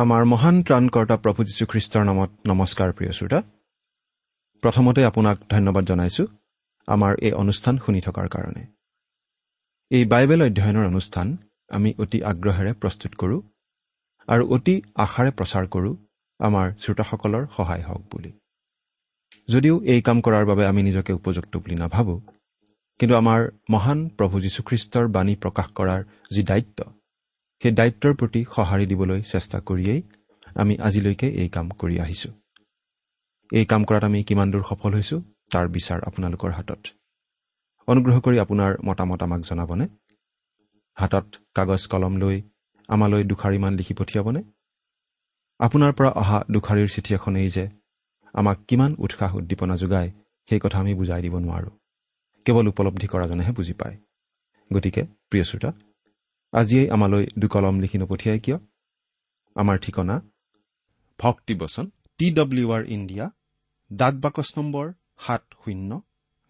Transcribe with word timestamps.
আমাৰ 0.00 0.22
মহান 0.32 0.56
ত্ৰাণকৰ্তা 0.62 1.16
প্ৰভু 1.16 1.40
যীশুখ্ৰীষ্টৰ 1.48 2.04
নামত 2.08 2.30
নমস্কাৰ 2.50 2.90
প্ৰিয় 2.96 3.12
শ্ৰোতা। 3.12 3.40
প্ৰথমতে 4.62 5.00
আপোনাক 5.04 5.36
ধন্যবাদ 5.50 5.84
জনাইছো 5.84 6.24
আমাৰ 6.88 7.12
এই 7.26 7.32
অনুষ্ঠান 7.32 7.74
শুনি 7.78 8.00
থকাৰ 8.00 8.26
কাৰণে। 8.34 8.62
এই 9.90 10.04
বাইবেল 10.04 10.40
অধ্যয়নৰ 10.42 10.86
অনুষ্ঠান 10.92 11.26
আমি 11.70 11.90
অতি 11.98 12.18
আগ্ৰহেৰে 12.22 12.72
প্ৰস্তুত 12.72 13.12
কৰোঁ 13.20 13.40
আৰু 14.28 14.42
অতি 14.54 14.74
আশাৰে 15.04 15.30
প্ৰচাৰ 15.30 15.64
কৰোঁ 15.66 15.94
আমাৰ 16.40 16.66
শ্ৰোতাসকলৰ 16.82 17.44
সহায় 17.56 17.84
হওক 17.88 18.02
বুলি। 18.12 18.30
যদিও 19.48 19.74
এই 19.92 20.00
কাম 20.02 20.18
কৰাৰ 20.20 20.44
বাবে 20.46 20.64
আমি 20.66 20.80
নিজকে 20.82 21.12
উপযুক্ত 21.12 21.52
বুলি 21.56 21.76
নাভাবোঁ 21.82 22.20
কিন্তু 23.00 23.14
আমাৰ 23.16 23.40
মহান 23.70 23.98
প্ৰভু 24.08 24.36
যীশুখ্ৰীষ্টৰ 24.40 25.06
বাণী 25.08 25.34
প্ৰকাশ 25.34 25.68
কৰাৰ 25.78 26.00
যি 26.34 26.42
দায়িত্ব 26.42 26.78
সেই 27.62 27.72
দায়িত্বৰ 27.72 28.12
প্ৰতি 28.14 28.40
সঁহাৰি 28.54 28.86
দিবলৈ 28.86 29.20
চেষ্টা 29.22 29.58
কৰিয়েই 29.60 30.00
আমি 30.54 30.74
আজিলৈকে 30.78 31.28
এই 31.42 31.48
কাম 31.48 31.66
কৰি 31.80 31.96
আহিছোঁ। 32.00 32.32
এই 33.52 33.64
কাম 33.64 33.82
কৰাত 33.84 34.04
আমি 34.04 34.18
কিমান 34.24 34.48
দূৰ 34.52 34.62
সফল 34.70 34.90
হৈছোঁ 34.94 35.20
তাৰ 35.52 35.66
বিচাৰ 35.68 35.98
আপোনালোকৰ 36.08 36.50
হাতত। 36.50 36.82
অনুগ্ৰহ 37.88 38.16
কৰি 38.20 38.36
আপোনাৰ 38.38 38.72
মতামত 38.84 39.20
আমাক 39.22 39.40
জনাবনে? 39.40 39.86
হাতত 40.96 41.26
কাগজ 41.54 41.82
কলম 41.86 42.14
লৈ 42.16 42.36
আমালৈ 42.88 43.22
দুষাৰিমান 43.24 43.72
লিখি 43.74 43.94
পঠিয়াবনে? 43.94 44.40
আপোনাৰ 45.60 45.92
পৰা 45.92 46.10
অহা 46.20 46.38
দুষাৰীৰ 46.50 46.88
চিঠি 46.88 47.10
এখনেই 47.14 47.48
যে 47.48 47.64
আমাক 48.34 48.58
কিমান 48.68 48.90
উৎসাহ 48.98 49.30
উদ্দীপনা 49.36 49.74
যোগায় 49.76 50.10
সেই 50.48 50.60
কথা 50.64 50.76
আমি 50.78 50.92
বুজাই 50.94 51.20
দিব 51.22 51.34
নোৱাৰোঁ। 51.38 51.74
কেৱল 52.46 52.66
উপলব্ধি 52.68 53.06
কৰাজনেহে 53.06 53.52
বুজি 53.52 53.74
পায়। 53.80 53.96
গতিকে 54.70 55.02
প্ৰিয় 55.30 55.44
শ্ৰোতা 55.44 55.70
আজিয়েই 56.52 56.88
আমালৈ 56.94 57.24
দুকলম 57.40 57.76
লিখি 57.82 57.96
নপঠিয়াই 58.02 58.38
কিয়? 58.44 58.58
আমাৰ 59.56 59.76
ঠিকনা 59.84 60.14
ভক্তিবচন 61.20 61.86
টি 62.20 62.26
ডব্লিউ 62.38 62.66
আৰ 62.76 62.82
ইণ্ডিয়া 62.96 63.26
ডাক 63.90 64.14
বাকচ 64.24 64.48
নম্বৰ 64.58 64.86
সাত 65.24 65.42
শূন্য 65.62 65.90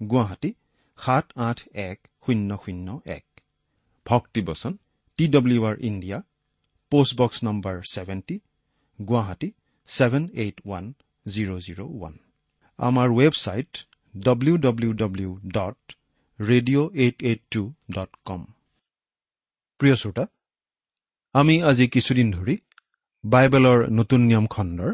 গুৱাহাটী 0.01 0.51
সাত 0.99 1.27
আঠ 1.49 1.59
এক 1.89 1.99
শূন্য 2.25 2.51
শূন্য 2.65 2.89
এক। 3.17 3.27
ভক্তিবচন 4.07 4.73
T 5.19 5.25
W 5.35 5.61
R 5.71 5.77
India 5.89 6.19
postbox 6.93 7.39
number 7.47 7.77
seventy 7.95 8.37
Guwahati 8.99 9.49
seven 9.89 10.25
eight 10.43 10.57
one 10.67 10.85
zero' 11.27 11.61
zero' 11.67 11.83
one. 11.97 12.15
আমাৰ 12.79 13.09
website 13.19 13.73
W 14.15 14.55
W 14.67 14.91
W 15.03 15.31
dot 15.57 15.79
radio' 16.39 16.89
eight 17.03 17.17
eight 17.29 17.41
two 17.53 17.63
dot 17.97 18.11
com. 18.29 18.43
প্ৰিয় 19.81 19.95
শ্ৰোতা 19.95 20.25
আমি 21.35 21.55
আজি 21.63 21.85
কিছুদিন 21.89 22.29
ধৰি 22.33 22.55
বাইবেলৰ 23.25 23.79
নতুন 23.99 24.21
নিয়ম 24.21 24.47
খণ্ডৰ 24.47 24.91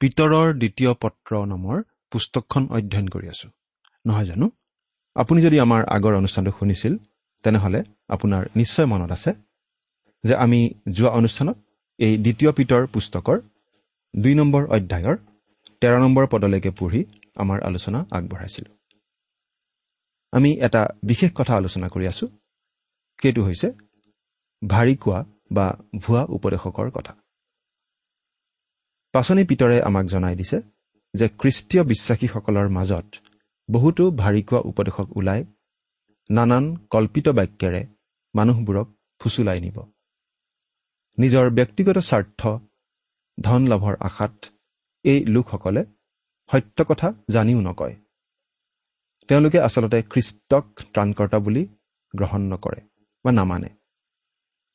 পিতৰৰ 0.00 0.48
দ্বিতীয় 0.62 0.92
পত্ৰ 1.02 1.30
নামৰ 1.52 1.78
পুস্তকখন 2.12 2.62
অধ্যয়ন 2.76 3.06
কৰি 3.08 3.26
আছো। 3.28 3.48
নহয় 4.04 4.24
জানো? 4.24 4.46
আপুনি 5.16 5.38
যদি 5.42 5.56
আমাৰ 5.60 5.80
আগৰ 5.96 6.12
অনুষ্ঠানটো 6.20 6.52
শুনিছিল 6.58 6.92
তেনেহ'লে 7.44 7.80
আপোনাৰ 8.08 8.42
নিশ্চয় 8.56 8.86
মনত 8.86 9.10
আছে 9.16 9.30
যে 10.24 10.34
আমি 10.34 10.60
যোৱা 10.92 11.10
অনুষ্ঠানত 11.10 11.56
এই 11.98 12.14
দ্বিতীয় 12.18 12.50
পিতৰ 12.52 12.82
পুস্তকৰ 12.86 13.38
দুই 14.14 14.34
নম্বৰ 14.34 14.62
অধ্যায়ৰ 14.76 15.16
তেৰ 15.80 15.94
নম্বৰ 16.04 16.24
পদলৈকে 16.32 16.70
পঢ়ি 16.78 17.00
আমাৰ 17.42 17.58
আলোচনা 17.62 17.98
আগবঢ়াইছিলোঁ। 18.10 18.74
আমি 20.32 20.50
এটা 20.66 20.82
বিশেষ 21.02 21.30
কথা 21.34 21.52
আলোচনা 21.54 21.86
কৰি 21.88 22.06
আছো। 22.12 22.26
সেইটো 23.22 23.42
হৈছে 23.44 23.68
ভাৰী 24.68 24.94
কোৱা 24.96 25.24
বা 25.52 25.66
ভুৱা 25.96 26.22
উপদেশকৰ 26.28 26.90
কথা। 26.90 27.14
পাচনি 29.12 29.44
পিতৰে 29.44 29.82
আমাক 29.82 30.06
জনাই 30.06 30.36
দিছে 30.36 30.58
যে 31.14 31.28
খ্ৰীষ্টীয় 31.28 31.82
বিশ্বাসীসকলৰ 31.84 32.68
মাজত 32.68 33.06
বহুতো 33.70 34.10
ভাৰী 34.10 34.42
কোৱা 34.42 34.60
উপদেশক 34.60 35.16
ওলাই 35.16 35.44
নানান 36.30 36.64
কল্পিত 36.90 37.28
বাক্যেৰে 37.28 37.86
মানুহবোৰক 38.34 38.88
ফুচুলাই 39.20 39.60
নিব। 39.60 39.78
নিজৰ 41.18 41.50
ব্যক্তিগত 41.50 41.98
স্বাৰ্থ 41.98 42.40
ধন 43.40 43.62
লাভৰ 43.66 43.94
আশাত 44.00 44.34
এই 45.04 45.24
লোকসকলে 45.24 45.84
সত্য 46.50 46.84
কথা 46.84 47.08
জানিও 47.30 47.60
নকয়। 47.60 47.94
তেওঁলোকে 49.28 49.58
আচলতে 49.60 49.98
খ্ৰীষ্টক 50.02 50.64
ত্ৰাণকৰ্তা 50.92 51.38
বুলি 51.38 51.62
গ্ৰহণ 52.14 52.42
নকৰে 52.52 52.80
বা 53.24 53.32
নামানে। 53.32 53.68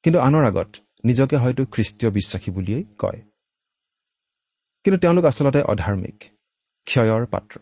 কিন্তু 0.03 0.19
আনৰ 0.19 0.43
আগত 0.45 0.69
নিজকে 1.05 1.35
হয়তো 1.35 1.65
খ্ৰীষ্টীয় 1.65 2.11
বিশ্বাসী 2.11 2.51
বুলিয়েই 2.51 2.83
কয়। 2.97 3.21
কিন্তু 4.83 4.97
তেওঁলোক 4.99 5.25
আচলতে 5.25 5.61
অধাৰ্মিক 5.61 6.23
ক্ষয়ৰ 6.87 7.25
পাত্ৰ। 7.25 7.59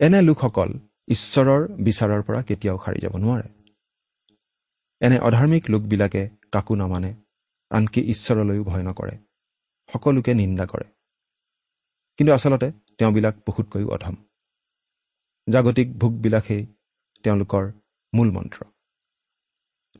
এনে 0.00 0.22
লোকসকল 0.22 0.70
ঈশ্বৰৰ 1.08 1.68
বিচাৰৰ 1.68 2.22
পৰা 2.22 2.42
কেতিয়াও 2.42 2.78
সাৰি 2.84 2.98
যাব 3.00 3.16
নোৱাৰে। 3.16 3.48
এনে 5.00 5.18
অধাৰ্মিক 5.18 5.70
লোকবিলাকে 5.70 6.28
কাকো 6.52 6.74
নামানে 6.74 7.14
আনকি 7.70 8.00
ঈশ্বৰলৈও 8.00 8.64
ভয় 8.64 8.82
নকৰে 8.82 9.18
সকলোকে 9.92 10.34
নিন্দা 10.34 10.66
কৰে। 10.66 10.84
কিন্তু 12.16 12.32
আচলতে 12.32 12.72
তেওঁবিলাক 12.98 13.36
বহুতকৈও 13.36 13.88
অধম। 13.88 14.14
জাগতিক 15.48 15.98
ভোগবিলাকেই 15.98 16.66
তেওঁলোকৰ 17.22 17.72
মূল 18.14 18.30
মন্ত্ৰ 18.30 18.64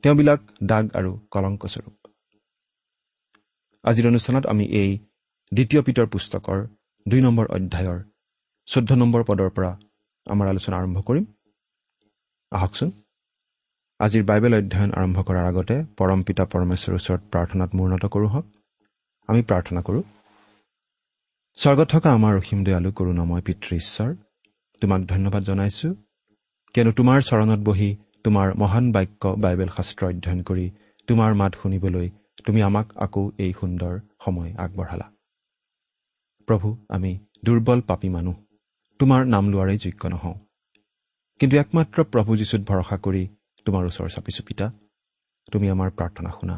তেওঁবিলাক 0.03 0.39
দাগ 0.63 0.85
আৰু 0.99 1.11
কলংকস্বৰূপ 1.33 1.95
আজিৰ 3.83 4.05
অনুষ্ঠানত 4.07 4.45
আমি 4.45 4.65
এই 4.81 4.91
দ্বিতীয় 5.51 5.81
পিতৰ 5.81 6.07
পুস্তকৰ 6.07 6.59
দুই 7.05 7.21
নম্বৰ 7.21 7.45
অধ্যায়ৰ 7.47 7.99
চৈধ্য 8.67 8.91
নম্বৰ 9.01 9.21
পদৰ 9.23 9.49
পৰা 9.49 9.71
আমাৰ 10.27 10.47
আলোচনা 10.47 10.75
আৰম্ভ 10.77 10.97
কৰিম। 11.01 11.25
আহকচোন। 12.51 12.89
আজিৰ 13.99 14.23
বাইবেল 14.23 14.53
অধ্যয়ন 14.59 14.91
আৰম্ভ 14.99 15.17
কৰাৰ 15.27 15.45
আগতে 15.51 15.75
পৰম 15.97 16.19
পিতা 16.27 16.43
পৰমেশ্বৰৰ 16.45 16.95
ওচৰত 16.99 17.21
প্ৰাৰ্থনাত 17.31 17.69
মূৰ্ণত 17.77 18.03
কৰোঁ 18.13 18.29
হওক। 18.33 18.47
আমি 19.29 19.41
প্ৰাৰ্থনা 19.49 19.81
কৰোঁ 19.87 20.03
স্বৰ্গত 21.57 21.87
থকা 21.89 22.09
আমাৰ 22.13 22.33
অসীম 22.37 22.59
দয়ালু 22.63 22.89
কৰোণাময় 22.91 23.43
পিতৃ 23.47 23.71
ঈশ্বৰ 23.81 24.09
তোমাক 24.81 25.01
ধন্যবাদ 25.05 25.41
জনাইছো। 25.43 25.89
কিয়নো 26.75 26.91
তোমাৰ 26.91 27.19
চৰণত 27.29 27.59
বহি 27.69 27.89
তোমাৰ 28.25 28.53
মহান 28.57 28.91
বাক্য 28.91 29.23
বাইবেল 29.27 29.69
শাস্ত্ৰ 29.77 30.05
অধ্যয়ন 30.05 30.41
কৰি 30.41 30.65
তোমাৰ 31.07 31.33
মাত 31.33 31.53
শুনিবলৈ 31.61 32.07
তুমি 32.45 32.61
আমাক 32.61 32.87
আকৌ 32.97 33.31
এই 33.37 33.53
সুন্দৰ 33.53 33.93
সময় 34.25 34.51
আগবঢ়ালা। 34.57 35.07
প্ৰভু 36.47 36.77
আমি 36.89 37.11
দুৰ্বল 37.45 37.81
পাপী 37.81 38.09
মানুহ 38.09 38.35
তোমাৰ 38.99 39.25
নাম 39.25 39.49
লোৱাৰেই 39.49 39.77
যোগ্য 39.77 40.07
নহওঁ। 40.07 40.35
কিন্তু 41.39 41.57
একমাত্ৰ 41.57 42.03
প্ৰভু 42.03 42.35
যীশুত 42.35 42.61
ভৰসা 42.61 42.97
কৰি 42.97 43.23
তোমাৰ 43.65 43.83
ওচৰ 43.85 44.09
চাপিছো 44.09 44.43
পিতা 44.47 44.65
তুমি 45.51 45.69
আমাৰ 45.69 45.89
প্ৰাৰ্থনা 45.89 46.29
শুনা। 46.29 46.55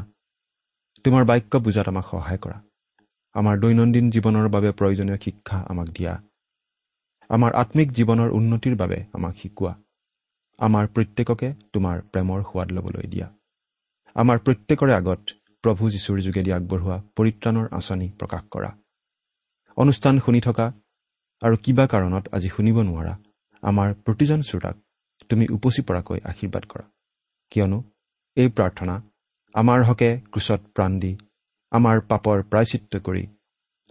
তোমাৰ 1.04 1.24
বাক্য 1.24 1.58
বুজাত 1.58 1.88
আমাক 1.88 2.04
সহায় 2.10 2.38
কৰা। 2.38 2.58
আমাৰ 3.34 3.58
দৈনন্দিন 3.58 4.10
জীৱনৰ 4.10 4.48
বাবে 4.48 4.70
প্ৰয়োজনীয় 4.72 5.18
শিক্ষা 5.24 5.58
আমাক 5.68 5.88
দিয়া। 5.88 6.22
আমাৰ 7.30 7.52
আত্মিক 7.52 7.88
জীৱনৰ 7.92 8.28
উন্নতিৰ 8.30 8.76
বাবে 8.76 8.98
আমাক 9.12 9.34
শিকোৱা। 9.36 9.72
আমাৰ 10.58 10.84
প্ৰত্যেককে 10.94 11.48
তোমাৰ 11.72 11.96
প্ৰেমৰ 12.12 12.38
সোৱাদ 12.42 12.68
ল'বলৈ 12.72 13.06
দিয়া। 13.12 13.26
আমাৰ 14.16 14.38
প্ৰত্যেকৰে 14.38 14.92
আগত 14.92 15.20
প্ৰভু 15.64 15.90
যীশুৰ 15.94 16.18
যোগেদি 16.26 16.50
আগবঢ়োৱা 16.58 16.96
পৰিত্ৰাণৰ 17.16 17.66
আঁচনি 17.78 18.06
প্ৰকাশ 18.20 18.42
কৰা। 18.50 18.70
অনুষ্ঠান 19.76 20.14
শুনি 20.18 20.40
থকা 20.40 20.66
আৰু 21.42 21.56
কিবা 21.64 21.84
কাৰণত 21.92 22.24
আজি 22.32 22.48
শুনিব 22.48 22.76
নোৱাৰা 22.82 23.14
আমাৰ 23.62 23.88
প্ৰতিজন 24.04 24.40
শ্ৰোতাক 24.42 24.76
তুমি 25.30 25.44
উপচি 25.56 25.82
পৰাকৈ 25.82 26.18
আশীৰ্বাদ 26.30 26.64
কৰা। 26.72 26.84
কিয়নো 27.52 27.78
এই 28.36 28.48
প্ৰাৰ্থনা 28.56 28.94
আমাৰ 29.54 29.80
হকে 29.88 30.10
ক্ৰুচত 30.32 30.60
প্ৰাণ 30.74 30.92
দি 31.00 31.12
আমাৰ 31.72 31.96
পাপৰ 32.10 32.36
প্ৰায়চিত্ৰ 32.50 32.94
কৰি 33.00 33.24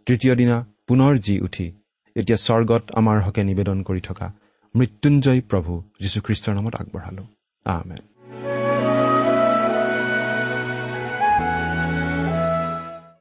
তৃতীয় 0.07 0.33
দিনা 0.35 0.57
পুনৰ 0.87 1.13
জি 1.25 1.35
উঠি 1.39 1.67
এতিয়া 2.15 2.37
স্বৰ্গত 2.37 2.83
আমাৰ 2.95 3.17
হকে 3.25 3.41
নিবেদন 3.43 3.77
কৰি 3.83 4.01
থকা 4.01 4.27
মৃত্যুঞ্জয় 4.75 5.41
প্ৰভু 5.41 5.73
যীশুখ্ৰীষ্টৰ 6.01 6.53
নামত 6.53 6.75
আগবঢ়ালো। 6.75 7.23
আমেন। 7.65 8.01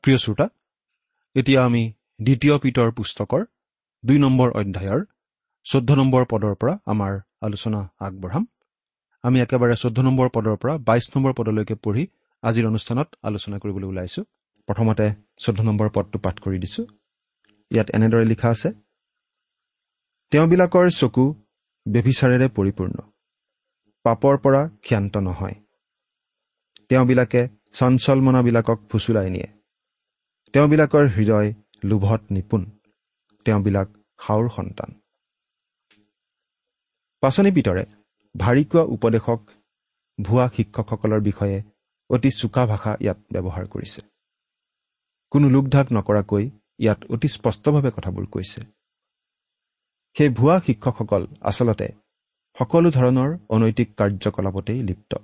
প্ৰিয় 0.02 0.18
শ্ৰোতা 0.18 0.46
এতিয়া 1.34 1.60
আমি 1.64 1.92
দ্বিতীয় 2.22 2.58
পিতৰ 2.58 2.90
পুস্তকৰ 2.92 3.42
দুই 4.04 4.18
নম্বৰ 4.18 4.48
অধ্যায়ৰ 4.50 5.00
চৈধ্য 5.66 5.90
নম্বৰ 5.94 6.22
পদৰ 6.30 6.54
পৰা 6.54 6.74
আমাৰ 6.86 7.12
আলোচনা 7.40 7.80
আগবঢ়াম। 8.00 8.44
আমি 9.22 9.38
একেবাৰে 9.40 9.74
চৈধ্য 9.76 10.00
নম্বৰ 10.02 10.28
পদৰ 10.34 10.56
পৰা 10.56 10.74
বাইছ 10.78 11.06
নম্বৰ 11.16 11.32
পদলৈকে 11.32 11.74
পঢ়ি 11.74 12.04
আজিৰ 12.42 12.64
অনুষ্ঠানত 12.66 13.08
আলোচনা 13.22 13.56
কৰিবলৈ 13.58 13.86
ওলাইছো। 13.86 14.22
প্ৰথমতে 14.68 15.06
চৈধ্য 15.44 15.60
নম্বৰ 15.62 15.88
পদটো 15.94 16.18
পাঠ 16.18 16.36
কৰি 16.40 16.58
দিছো। 16.58 16.82
ইয়াত 17.70 17.88
এনেদৰে 17.90 18.24
লিখা 18.24 18.48
আছে 18.48 18.68
তেওঁবিলাকৰ 20.30 20.86
চকু 20.90 21.24
ব্যভিচাৰেৰে 21.86 22.48
পৰিপূৰ্ণ। 22.48 22.96
পাপৰ 24.02 24.38
পৰা 24.38 24.68
ক্ষান্ত 24.68 25.16
নহয়। 25.16 25.54
তেওঁবিলাকে 26.88 27.48
চঞ্চল 27.72 28.20
মনাবিলাকক 28.20 28.78
ফুচুলাই 28.90 29.30
নিয়ে। 29.30 29.48
তেওঁবিলাকৰ 30.52 31.08
হৃদয় 31.08 31.54
লোভত 31.84 32.22
নিপুণ। 32.30 32.64
তেওঁবিলাক 33.44 33.88
সাওৰ 34.20 34.48
সন্তান। 34.48 34.90
পাচনি 37.20 37.50
পিতৰে 37.52 37.84
ভাৰিকোৱা 38.36 38.82
উপদেশক 38.82 39.40
ভুৱা 40.22 40.48
শিক্ষকসকলৰ 40.48 41.20
বিষয়ে 41.20 41.62
অতি 42.10 42.30
চোকা 42.30 42.66
ভাষা 42.66 42.96
ইয়াত 43.00 43.18
ব্যৱহাৰ 43.32 43.66
কৰিছে। 43.66 44.00
কোনো 45.30 45.48
লোকঢাক 45.48 45.86
নকৰাকৈ 45.92 46.50
ইয়াত 46.78 47.04
অতি 47.10 47.28
স্পষ্টভাৱে 47.28 47.90
কথাবোৰ 47.90 48.26
কৈছে। 48.26 48.73
সেই 50.18 50.28
ভুৱা 50.28 50.60
শিক্ষকসকল 50.60 51.26
আচলতে 51.40 51.88
সকলো 52.58 52.90
ধৰণৰ 52.90 53.38
অনৈতিক 53.48 53.94
কাৰ্যকলাপতেই 53.96 54.82
লিপ্ত। 54.82 55.14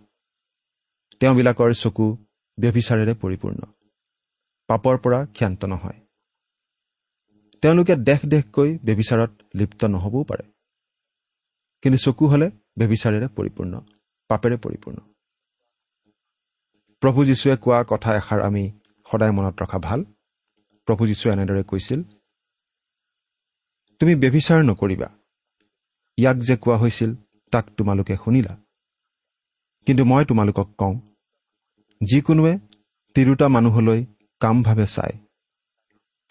তেওঁবিলাকৰ 1.20 1.72
চকু 1.72 2.16
ব্যভিচাৰেৰে 2.58 3.14
পৰিপূৰ্ণ। 3.14 3.60
পাপৰ 4.66 4.98
পৰা 4.98 5.26
ক্ষান্ত 5.26 5.64
নহয়। 5.64 6.00
তেওঁলোকে 7.62 7.96
দেশ 7.96 8.20
দেশকৈ 8.25 8.78
ব্যবিচাৰত 8.84 9.31
লিপ্ত 9.54 9.84
নহবও 9.84 10.25
পাৰে। 10.25 10.44
কিন্তু 11.82 11.98
চকু 11.98 12.26
হলে 12.26 12.50
ব্যবিচাৰেৰে 12.78 13.28
পৰিপূৰ্ণ 13.28 13.81
পাপেৰে 14.28 14.56
পৰিপূৰ্ণ। 14.56 14.98
প্ৰভু 17.00 17.25
যীশুৱে 17.25 17.56
কোৱা 17.56 17.84
কথা 17.88 18.16
এষাৰ 18.16 18.40
আমি 18.40 18.70
সদায় 19.12 19.32
মনত 19.32 19.62
ৰখা 19.62 19.78
ভাল। 19.78 20.04
প্ৰভু 20.86 21.06
যীশুৱে 21.06 21.32
এনেদৰে 21.32 21.62
কৈছিল 21.62 22.02
তুমি 24.00 24.14
ব্যভিচাৰ 24.14 24.61
নকৰিবা। 24.64 25.08
ইয়াক 26.19 26.37
যে 26.37 26.56
কোৱা 26.56 26.76
হৈছিল 26.76 27.11
তাক 27.52 27.64
তোমালোকে 27.76 28.14
শুনিলা। 28.17 28.55
কিন্তু 29.87 30.05
মই 30.05 30.25
তোমালোকক 30.25 30.69
কওঁ 30.79 30.94
যিকোনোৱে 32.00 32.58
তিৰোতা 33.14 33.49
মানুহলৈ 33.49 34.00
কামভাৱে 34.41 34.87
চাই 34.87 35.12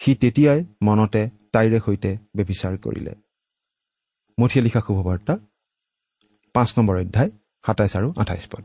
সি 0.00 0.14
তেতিয়াই 0.14 0.60
মনতে 0.82 1.22
তাইৰে 1.52 1.78
সৈতে 1.86 2.10
ব্যভিচাৰ 2.36 2.74
কৰিলে। 2.78 3.14
মঠিয়া 4.38 4.64
লিখা 4.64 4.80
শুভবাৰ্তা 4.80 5.34
পাঁচ 6.54 6.68
নম্বৰ 6.78 6.96
অধ্যায় 7.00 7.30
সাতাইছ 7.66 7.96
আৰু 7.96 8.08
আঠাইছ 8.16 8.44
পদ। 8.52 8.64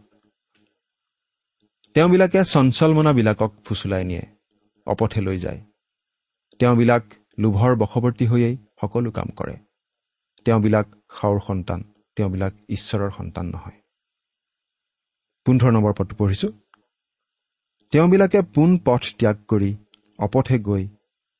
তেওঁবিলাকে 1.94 2.40
চঞ্চল 2.44 2.92
মনাবিলাকক 2.94 3.51
ফুচুলাই 3.66 4.04
নিয়ে 4.04 4.24
অপথে 4.88 5.22
লৈ 5.22 5.38
যায়। 5.38 5.60
তেওঁবিলাক 6.60 7.04
লোভৰ 7.40 7.72
বশৱৰ্তী 7.75 8.25
হৈয়েই 8.28 8.58
সকলো 8.81 9.10
কাম 9.12 9.27
কৰে। 9.39 9.56
তেওঁবিলাক 10.45 10.88
সাওৰ 11.18 11.39
সন্তান 11.48 11.80
তেওঁবিলাক 12.18 12.54
ঈশ্বৰৰ 12.69 13.12
সন্তান 13.18 13.45
নহয়। 13.45 13.77
পোন্ধৰ 15.45 15.72
নম্বৰ 15.72 15.94
পদটো 15.98 16.16
পঢ়িছো। 16.19 16.48
তেওঁবিলাকে 17.94 18.39
পোন 18.56 18.69
পথ 18.86 19.04
ত্যাগ 19.19 19.38
কৰি 19.51 19.72
অপথে 20.19 20.57
গৈ 20.60 20.83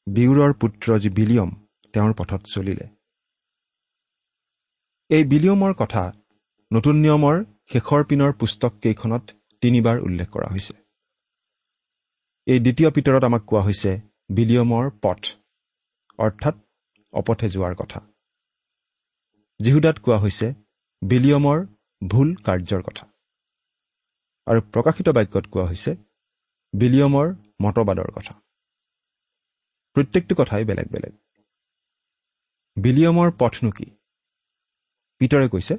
বিউৰৰ 0.08 0.52
পুত্ৰ 0.62 0.88
যি 1.00 1.10
বিলিয়ম 1.10 1.50
তেওঁৰ 1.94 2.14
পথত 2.14 2.42
চলিলে। 2.46 2.86
এই 5.10 5.24
বিলিয়মৰ 5.24 5.74
কথা 5.74 6.04
নতুন 6.72 6.96
নিয়মৰ 6.96 7.36
শেষৰ 7.72 8.02
পিনৰ 8.04 8.32
পুস্তককেইখনত 8.40 9.24
তিনিবাৰ 9.64 9.98
উল্লেখ 10.00 10.28
কৰা 10.30 10.48
হৈছে। 10.52 10.74
এই 12.48 12.60
দ্বিতীয় 12.60 12.90
পিতৰত 12.90 13.24
আমাক 13.24 13.44
কোৱা 13.46 13.62
হৈছে 13.62 13.92
বিলিয়মৰ 14.30 14.86
পথ 15.04 15.22
অৰ্থাৎ 16.20 16.56
অপথে 17.16 17.48
যোৱাৰ 17.50 17.76
কথা। 17.76 18.00
জিহুদাত 19.60 20.00
কোৱা 20.00 20.18
হৈছে 20.18 20.48
বিলিয়মৰ 21.02 21.60
ভুল 22.08 22.30
কাৰ্যৰ 22.36 22.82
কথা। 22.82 23.06
আৰু 24.48 24.60
প্ৰকাশিত 24.62 25.08
বাক্যত 25.10 25.46
কোৱা 25.48 25.66
হৈছে 25.66 25.92
বিলিয়মৰ 26.74 27.28
মতবাদৰ 27.62 28.10
কথা। 28.12 28.34
প্ৰত্যেকটো 29.96 30.34
কথাই 30.38 30.64
বেলেগ 30.66 30.88
বেলেগ। 30.92 31.14
বিলিয়মৰ 32.78 33.32
পথনো 33.40 33.72
কি? 33.72 33.88
পিতৰে 35.22 35.48
কৈছে 35.50 35.76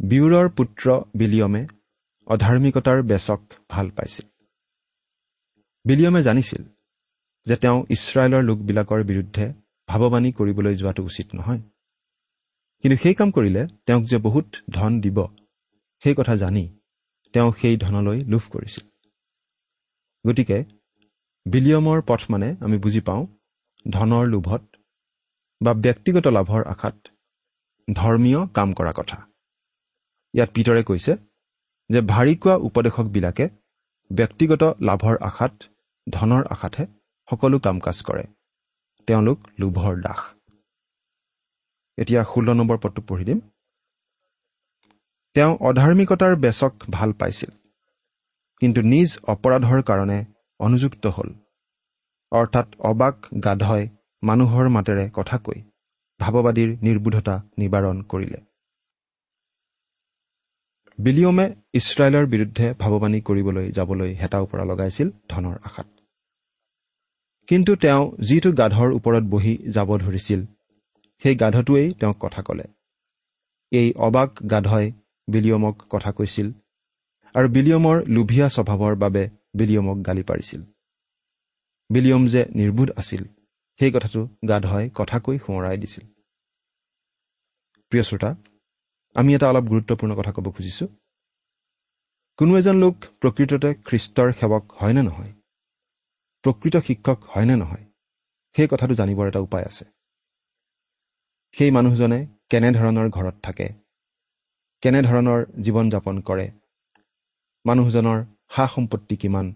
বিউৰৰ 0.00 0.46
পুত্ৰ 0.48 0.84
বিলিয়মে 1.14 1.62
অধাৰ্মিকতাৰ 2.26 2.98
বেচক 3.02 3.40
ভাল 3.68 3.86
পাইছিল। 3.90 4.26
বিলিয়মে 5.84 6.20
জানিছিল 6.22 6.62
যে 7.46 7.54
তেওঁ 7.56 7.78
ইছৰাইলৰ 7.90 8.42
লোকবিলাকৰ 8.42 9.00
বিৰুদ্ধে 9.02 9.44
ভাৱবাণী 9.88 10.30
কৰিবলৈ 10.32 10.74
যোৱাটো 10.74 11.02
উচিত 11.02 11.28
নহয়। 11.34 11.60
কিন্তু 12.84 12.96
সেই 13.02 13.14
কাম 13.14 13.30
কৰিলে 13.30 13.62
তেওঁক 13.86 14.04
যে 14.04 14.18
বহুত 14.18 14.48
ধন 14.70 14.92
দিব 15.00 15.18
সেই 16.02 16.14
কথা 16.14 16.34
জানি 16.36 16.64
তেওঁ 17.34 17.50
সেই 17.60 17.76
ধনলৈ 17.76 18.18
লোভ 18.20 18.44
কৰিছিল। 18.50 18.84
গতিকে 20.24 20.58
বিলিয়মৰ 21.46 21.98
পথ 22.06 22.20
মানে 22.28 22.48
আমি 22.60 22.76
বুজি 22.78 23.00
পাওঁ 23.00 23.22
ধনৰ 23.90 24.24
লোভত 24.26 24.62
বা 25.60 25.72
ব্যক্তিগত 25.74 26.26
লাভৰ 26.26 26.62
আশাত 26.64 26.96
ধৰ্মীয় 27.88 28.40
কাম 28.54 28.68
কৰা 28.72 28.92
কথা। 28.92 29.18
ইয়াত 30.34 30.50
পিতৰে 30.50 30.82
কৈছে 30.82 31.12
যে 31.90 32.00
ভাৰিকোৱা 32.00 32.54
উপদেশকবিলাকে 32.56 33.44
ব্যক্তিগত 34.10 34.62
লাভৰ 34.80 35.16
আশাত 35.20 35.54
ধনৰ 36.06 36.42
আশাতহে 36.50 36.84
সকলো 37.28 37.58
কাম 37.58 37.76
কাজ 37.80 37.98
কৰে। 38.02 38.24
তেওঁলোক 39.08 39.38
লোভৰ 39.60 39.94
দাস। 40.00 40.20
এতিয়া 41.98 42.22
ষোল্ল 42.22 42.48
নম্বৰ 42.52 42.78
পদটো 42.82 43.00
পঢ়ি 43.08 43.24
দিম। 43.24 43.38
তেওঁ 45.36 45.52
অধাৰ্মিকতাৰ 45.68 46.34
বেচক 46.36 46.72
ভাল 46.90 47.12
পাইছিল 47.12 47.50
কিন্তু 48.62 48.80
নিজ 48.86 49.10
অপৰাধৰ 49.28 49.80
কাৰণে 49.82 50.18
অনুযুক্ত 50.60 51.04
হ'ল। 51.06 51.30
অৰ্থাৎ 52.32 52.68
অবাক 52.80 53.16
গাধই 53.44 53.84
মানুহৰ 54.22 54.66
মাতেৰে 54.68 55.04
কথা 55.14 55.36
কৈ 55.38 55.58
ভাৱবাদীৰ 56.20 56.70
নিৰ্বোধতা 56.82 57.34
নিবাৰণ 57.58 58.02
কৰিলে। 58.02 58.40
বিলিয়মে 60.98 61.46
ইছৰাইলৰ 61.74 62.26
বিৰুদ্ধে 62.26 62.66
ভাৱবাণী 62.78 63.20
কৰিবলৈ 63.20 63.66
যাবলৈ 63.70 64.10
হেতা 64.14 64.38
ওপৰা 64.40 64.64
লগাইছিল 64.64 65.08
ধনৰ 65.28 65.56
আশাত। 65.62 65.95
কিন্তু 67.48 67.72
তেওঁ 67.76 68.02
যিটো 68.20 68.50
গাধৰ 68.52 68.88
ওপৰত 68.92 69.24
বহি 69.24 69.54
যাব 69.68 69.88
ধৰিছিল 69.96 70.40
সেই 71.22 71.34
গাধটোৱেই 71.34 71.88
তেওঁক 72.00 72.16
কথা 72.20 72.40
ক'লে। 72.42 72.66
এই 73.72 73.88
অবাক 73.98 74.30
গাধই 74.50 74.86
বিলিয়মক 75.28 75.76
কথা 75.90 76.10
কৈছিল 76.12 76.48
আৰু 77.34 77.46
বিলিয়মৰ 77.48 77.96
লোভিয়া 78.08 78.48
স্বভাৱৰ 78.48 78.94
বাবে 78.94 79.22
বিলিয়মক 79.58 79.98
গালি 80.06 80.22
পাৰিছিল। 80.22 80.60
বিলিয়ম 81.90 82.22
যে 82.26 82.42
নিৰ্বোধ 82.54 82.88
আছিল 82.96 83.22
সেই 83.80 83.90
কথাটো 83.92 84.20
গাধই 84.48 84.90
কথা 84.94 85.16
কৈ 85.18 85.36
সোঁৱৰাই 85.38 85.76
দিছিল। 85.76 86.04
প্ৰিয় 87.92 88.02
শ্ৰোতা 88.02 88.30
আমি 89.16 89.30
এটা 89.34 89.46
অলপ 89.48 89.64
গুৰুত্বপূৰ্ণ 89.64 90.12
কথা 90.14 90.32
ক'ব 90.32 90.46
খুজিছোঁ। 90.50 90.88
কোনো 92.38 92.52
এজন 92.58 92.76
লোক 92.76 92.94
প্ৰকৃততে 93.20 93.70
খ্ৰীষ্টৰ 93.86 94.28
সেৱক 94.32 94.64
হয়নে 94.80 95.02
নহয়? 95.02 95.32
প্ৰকৃত 96.44 96.76
শিক্ষক 96.76 97.18
হয়নে 97.24 97.56
নহয়? 97.56 97.84
সেই 98.56 98.68
কথাটো 98.70 98.94
জানিবৰ 98.94 99.28
এটা 99.28 99.40
উপায় 99.40 99.64
আছে। 99.64 99.84
সেই 101.56 101.70
মানুহজনে 101.70 102.26
কেনেধৰণৰ 102.50 103.08
ঘৰত 103.10 103.36
থাকে? 103.42 103.66
কেনেধৰণৰ 104.82 105.40
জীৱন 105.60 105.90
যাপন 105.90 106.20
কৰে? 106.20 106.46
মানুহজনৰ 107.64 108.18
সা 108.50 108.66
সম্পত্তি 108.66 109.16
কিমান? 109.16 109.46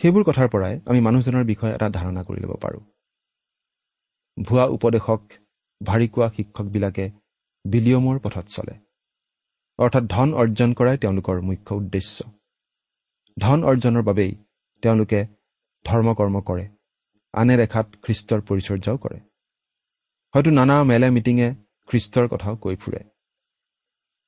সেইবোৰ 0.00 0.22
কথাৰ 0.24 0.48
পৰাই 0.48 0.80
আমি 0.86 1.00
মানুহজনৰ 1.00 1.44
বিষয়ে 1.44 1.74
এটা 1.74 1.88
ধাৰণা 1.90 2.22
কৰি 2.22 2.40
ল'ব 2.40 2.52
পাৰোঁ। 2.60 2.80
ভুৱা 4.42 4.64
উপদেশক 4.66 5.20
ভাৰী 5.80 6.08
কোৱা 6.08 6.28
শিক্ষকবিলাকে 6.30 7.10
বিলিয়মৰ 7.64 8.18
পথত 8.18 8.46
চলে। 8.48 8.74
অৰ্থাৎ 9.78 10.04
ধন 10.04 10.34
অৰ্জন 10.34 10.70
কৰাই 10.72 10.98
তেওঁলোকৰ 10.98 11.40
মুখ্য 11.40 11.76
উদ্দেশ্য। 11.76 12.24
ধন 13.38 13.64
অৰ্জনৰ 13.64 14.02
বাবেই 14.02 14.32
তেওঁলোকে 14.82 15.26
ধৰ্ম 15.84 16.08
কৰ্ম 16.14 16.36
কৰে 16.40 16.64
আনে 17.34 17.54
ৰেখাত 17.56 17.86
খ্ৰীষ্টৰ 18.04 18.40
পৰিচৰ্যাও 18.48 18.96
কৰে। 18.98 19.18
হয়তো 20.34 20.50
নানা 20.50 20.76
মেলে 20.84 21.08
মিটিঙে 21.10 21.48
খ্ৰীষ্টৰ 21.88 22.26
কথাও 22.28 22.54
কৈ 22.56 22.76
ফুৰে। 22.76 23.00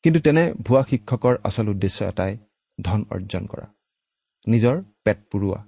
কিন্তু 0.04 0.18
তেনে 0.20 0.42
ভুৱা 0.66 0.82
শিক্ষকৰ 0.90 1.34
আচল 1.44 1.66
উদ্দেশ্য 1.68 1.98
এটাই 2.04 2.32
ধন 2.78 3.00
অৰ্জন 3.10 3.44
কৰা 3.46 3.66
নিজৰ 4.46 4.76
পেট 5.04 5.18
পুৰোৱা। 5.30 5.60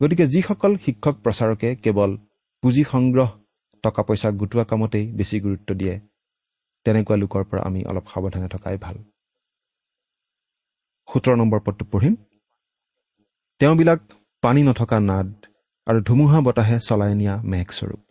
গতিকে 0.00 0.24
যিসকল 0.26 0.72
শিক্ষক 0.76 1.14
প্ৰচাৰকে 1.24 1.68
কেৱল 1.76 2.10
পুঁজি 2.62 2.84
সংগ্ৰহ 2.84 3.30
টকা 3.84 4.02
পইচা 4.02 4.28
গোটোৱা 4.40 4.64
কামতেই 4.64 5.04
বেছি 5.12 5.36
গুৰুত্ব 5.40 5.68
দিয়ে 5.80 5.94
তেনেকুৱা 6.86 7.16
লোকৰ 7.16 7.42
পৰা 7.50 7.62
আমি 7.68 7.80
অলপ 7.90 8.06
সাৱধানে 8.12 8.48
থকাই 8.48 8.76
ভাল। 8.76 8.96
সোতৰ 11.08 11.34
নম্বৰ 11.36 11.60
পদটো 11.66 11.84
পঢ়িম। 11.92 12.14
তেওঁবিলাক 13.60 14.00
পানী 14.44 14.62
নথকা 14.62 15.00
নাদ 15.00 15.44
আৰু 15.86 16.00
ধুমুহা 16.02 16.40
বতাহে 16.40 16.78
চলাই 16.80 17.14
নিয়া 17.14 17.42
মেঘস্বৰূপ। 17.42 18.04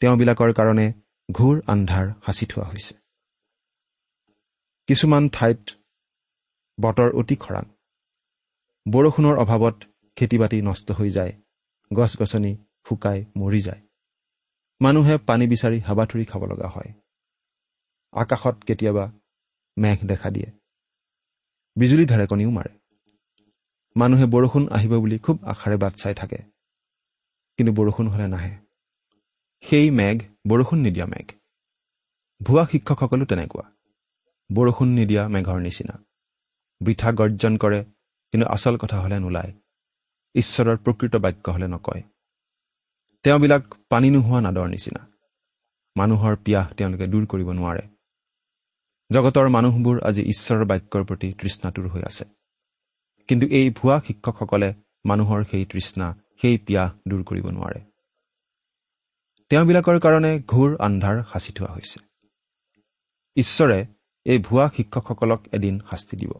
তেওঁবিলাকৰ 0.00 0.52
কাৰণে 0.52 0.92
ঘূৰ 1.32 1.62
আন্ধাৰ 1.66 2.06
সাঁচি 2.26 2.46
থোৱা 2.46 2.66
হৈছে। 2.66 2.94
কিছুমান 4.86 5.28
ঠাইত 5.28 5.58
বতৰ 6.80 7.10
অতি 7.14 7.36
খৰাং। 7.36 7.64
বৰষুণৰ 8.92 9.36
অভাৱত 9.38 9.76
খেতি 10.16 10.38
বাতি 10.38 10.62
নষ্ট 10.62 10.90
হৈ 10.90 11.10
যায় 11.10 11.32
গছ 11.94 12.12
গছনি 12.22 12.56
শুকাই 12.88 13.24
মৰি 13.36 13.60
যায়। 13.60 13.82
মানুহে 14.80 15.18
পানী 15.18 15.46
বিচাৰি 15.46 15.80
হাবাথুৰি 15.80 16.24
খাব 16.24 16.42
লগা 16.44 16.68
হয়। 16.68 16.92
আকাশত 18.12 18.56
কেতিয়াবা 18.66 19.12
মেঘ 19.78 19.98
দেখা 20.06 20.30
দিয়ে। 20.30 20.46
বিজুলী 21.76 22.06
ঢেৰেকনিও 22.06 22.50
মাৰে। 22.50 22.85
মানুহে 23.96 24.26
বৰষুণ 24.26 24.68
আহিব 24.70 24.92
বুলি 24.98 25.18
খুব 25.18 25.44
আশাৰে 25.44 25.76
বাট 25.76 25.92
চাই 25.94 26.14
থাকে। 26.14 26.36
কিন্তু 27.58 27.72
বৰষুণ 27.72 28.08
হ'লে 28.08 28.26
নাহে। 28.28 28.52
সেই 29.60 29.90
মেঘ 29.90 30.18
বৰষুণ 30.48 30.78
নিদিয়া 30.78 31.06
মেঘ। 31.06 31.26
ভুৱা 32.42 32.66
শিক্ষকসকলো 32.66 33.24
তেনেকুৱা। 33.24 33.64
বৰষুণ 34.52 34.88
নিদিয়া 34.88 35.28
মেঘৰ 35.28 35.60
নিচিনা। 35.60 35.94
বৃথা 36.80 37.12
গৰ্জন 37.12 37.56
কৰে 37.56 37.84
কিন্তু 38.32 38.46
আচল 38.46 38.76
কথা 38.76 39.00
হ'লে 39.00 39.18
নোলায়। 39.20 39.52
ঈশ্বৰৰ 40.34 40.76
প্ৰকৃত 40.76 41.16
বাক্য 41.16 41.50
হ'লে 41.50 41.68
নকয়। 41.68 42.02
তেওঁবিলাক 43.24 43.62
পানী 43.88 44.10
নোহোৱা 44.10 44.40
নাদৰ 44.40 44.68
নিচিনা। 44.68 45.02
মানুহৰ 45.96 46.36
পিয়াহ 46.36 46.66
তেওঁলোকে 46.72 47.06
দূৰ 47.06 47.26
কৰিব 47.26 47.48
নোৱাৰে। 47.52 47.82
জগতৰ 49.10 49.48
মানুহবোৰ 49.48 49.96
আজি 50.04 50.22
ঈশ্বৰৰ 50.22 50.64
বাক্যৰ 50.64 51.04
প্ৰতি 51.04 51.32
তৃষ্ণাতুৰ 51.32 51.88
হৈ 51.88 52.02
আছে। 52.02 52.35
কিন্তু 53.28 53.46
এই 53.46 53.70
ভুৱা 53.70 54.00
শিক্ষকসকলে 54.06 54.74
মানুহৰ 55.04 55.44
সেই 55.44 55.64
তৃষ্ণা 55.64 56.14
সেই 56.42 56.58
পিয়াহ 56.58 56.90
দূৰ 57.08 57.24
কৰিব 57.24 57.46
নোৱাৰে। 57.46 57.80
তেওঁবিলাকৰ 59.50 60.00
কাৰণে 60.00 60.38
ঘোৰ 60.46 60.76
আন্ধাৰ 60.80 61.24
সাঁচি 61.32 61.52
থোৱা 61.52 61.72
হৈছে। 61.72 62.00
ঈশ্বৰে 63.36 63.86
এই 64.24 64.38
ভুৱা 64.38 64.70
শিক্ষকসকলক 64.76 65.40
এদিন 65.52 65.80
শাস্তি 65.90 66.16
দিব। 66.16 66.32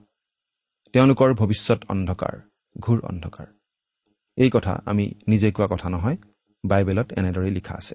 তেওঁলোকৰ 0.93 1.35
ভৱিষ্যত 1.35 1.81
অন্ধকাৰ 1.89 2.41
ঘোৰ 2.81 3.01
অন্ধকাৰ। 3.05 3.47
এই 4.37 4.51
কথা 4.53 4.83
আমি 4.87 5.13
নিজে 5.29 5.53
কোৱা 5.53 5.67
কথা 5.67 5.89
নহয় 5.89 6.17
বাইবেলত 6.65 7.13
এনেদৰেই 7.13 7.51
লিখা 7.51 7.75
আছে। 7.75 7.95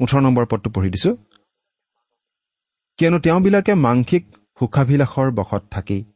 ওঠৰ 0.00 0.20
নম্বৰ 0.20 0.46
পদটো 0.46 0.70
পঢ়ি 0.70 0.90
দিছো। 0.90 1.16
কিয়নো 2.98 3.18
তেওঁবিলাকে 3.18 3.74
মাংসিক 3.74 4.36
সুখাভিলাষৰ 4.58 5.30
বশত 5.30 5.62
থাকি 5.70 6.11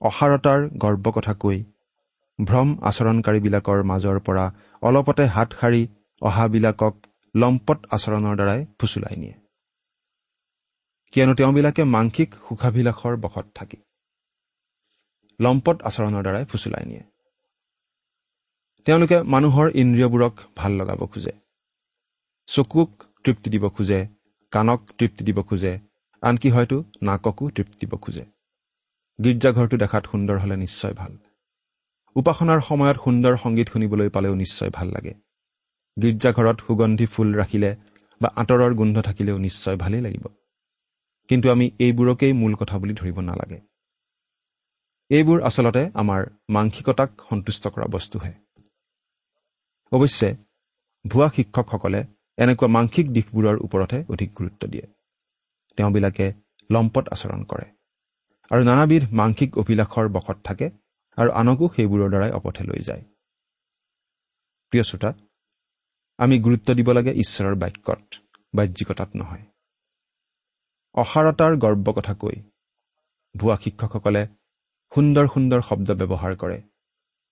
অসাৰতাৰ 0.00 0.60
গৰ্ব 0.78 1.10
কথা 1.10 1.34
কৈ 1.34 1.58
ভ্ৰম 2.40 2.68
আচৰণকাৰীবিলাকৰ 2.82 3.82
মাজৰ 3.82 4.18
পৰা 4.18 4.44
অলপতে 4.82 5.24
হাত 5.26 5.48
সাৰি 5.60 5.82
অহাবিলাকক 6.22 6.94
লম্পট 7.36 7.78
আচৰণৰ 7.90 8.34
দ্বাৰাই 8.36 8.66
ফুচুলাই 8.78 9.16
নিয়ে। 9.16 9.34
কিয়নো 11.12 11.34
তেওঁবিলাকে 11.34 11.84
মাংসিক 11.84 12.34
সুখাভিলাষৰ 12.48 13.16
বশত 13.16 13.46
থাকি। 13.54 13.76
লম্পট 15.40 15.76
আচৰণৰ 15.82 16.22
দ্বাৰাই 16.22 16.44
ফুচুলাই 16.44 16.84
নিয়ে। 16.84 17.04
তেওঁলোকে 18.84 19.22
মানুহৰ 19.22 19.66
ইন্দ্ৰিয়বোৰক 19.74 20.34
ভাল 20.56 20.72
লগাব 20.72 21.00
খোজে। 21.06 21.32
চকুক 22.46 22.90
তৃপ্তি 23.24 23.50
দিব 23.50 23.68
খোজে 23.68 24.00
কাণক 24.50 24.80
তৃপ্তি 24.98 25.24
দিব 25.24 25.42
খোজে 25.42 25.78
আনকি 26.22 26.50
হয়তো 26.50 26.84
নাককো 27.02 27.50
তৃপ্তি 27.50 27.86
দিব 27.86 27.96
খোজে। 27.96 28.39
গীৰ্জাঘৰটো 29.24 29.76
দেখাত 29.76 30.06
সুন্দৰ 30.06 30.38
হ'লে 30.38 30.56
নিশ্চয় 30.56 30.92
ভাল। 30.92 31.18
উপাসনাৰ 32.16 32.60
সময়ত 32.60 32.96
সুন্দৰ 33.04 33.36
সংগীত 33.36 33.68
শুনিবলৈ 33.68 34.08
পালেও 34.08 34.34
নিশ্চয় 34.34 34.70
ভাল 34.70 34.88
লাগে। 34.88 35.14
গীৰ্জাঘৰত 36.02 36.60
সুগন্ধি 36.66 37.06
ফুল 37.06 37.34
ৰাখিলে 37.34 37.76
বা 38.20 38.28
আঁতৰৰ 38.36 38.74
গোন্ধ 38.74 39.00
থাকিলেও 39.00 39.38
নিশ্চয় 39.38 39.76
ভালেই 39.76 40.00
লাগিব। 40.00 40.26
কিন্তু 41.28 41.50
আমি 41.50 41.70
এইবোৰকেই 41.78 42.32
মূল 42.32 42.54
কথা 42.54 42.78
বুলি 42.78 42.94
ধৰিব 42.94 43.20
নালাগে। 43.20 43.60
এইবোৰ 45.10 45.42
আচলতে 45.42 45.90
আমাৰ 45.94 46.26
মাংসিকতাক 46.48 47.10
সন্তুষ্ট 47.30 47.68
কৰা 47.68 47.86
বস্তুহে। 47.86 48.32
অৱশ্যে 49.92 50.36
ভুৱা 51.06 51.28
শিক্ষকসকলে 51.36 52.04
এনেকুৱা 52.38 52.68
মাংসিক 52.68 53.12
দিশবোৰৰ 53.12 53.56
ওপৰতহে 53.60 54.04
অধিক 54.08 54.34
গুৰুত্ব 54.34 54.68
দিয়ে। 54.68 54.86
তেওঁবিলাকে 55.76 56.32
লম্পট 56.70 57.08
আচৰণ 57.08 57.44
কৰে। 57.44 57.79
আৰু 58.50 58.62
নানাবিধ 58.64 59.02
মাংসিক 59.12 59.50
অভিলাষৰ 59.62 60.06
বশত 60.16 60.38
থাকে 60.44 60.66
আৰু 61.18 61.30
আনকো 61.40 61.64
সেইবোৰৰ 61.74 62.08
দ্বাৰাই 62.12 62.32
অপথে 62.38 62.62
লৈ 62.70 62.80
যায়। 62.88 63.02
প্ৰিয় 64.72 64.84
শ্ৰোতা 64.88 65.10
আমি 66.18 66.36
গুৰুত্ব 66.44 66.68
দিব 66.78 66.88
লাগে 66.98 67.12
ঈশ্বৰৰ 67.22 67.54
বাক্যত 67.62 68.02
বাহ্যিকতাত 68.54 69.10
নহয়। 69.20 69.44
অসাৰতাৰ 70.94 71.52
গৰ্ব 71.64 71.86
কথা 71.98 72.14
কৈ 72.22 72.36
ভুৱা 73.34 73.56
শিক্ষকসকলে 73.64 74.22
সুন্দৰ 74.92 75.26
সুন্দৰ 75.34 75.60
শব্দ 75.68 75.88
ব্যৱহাৰ 76.00 76.32
কৰে 76.42 76.58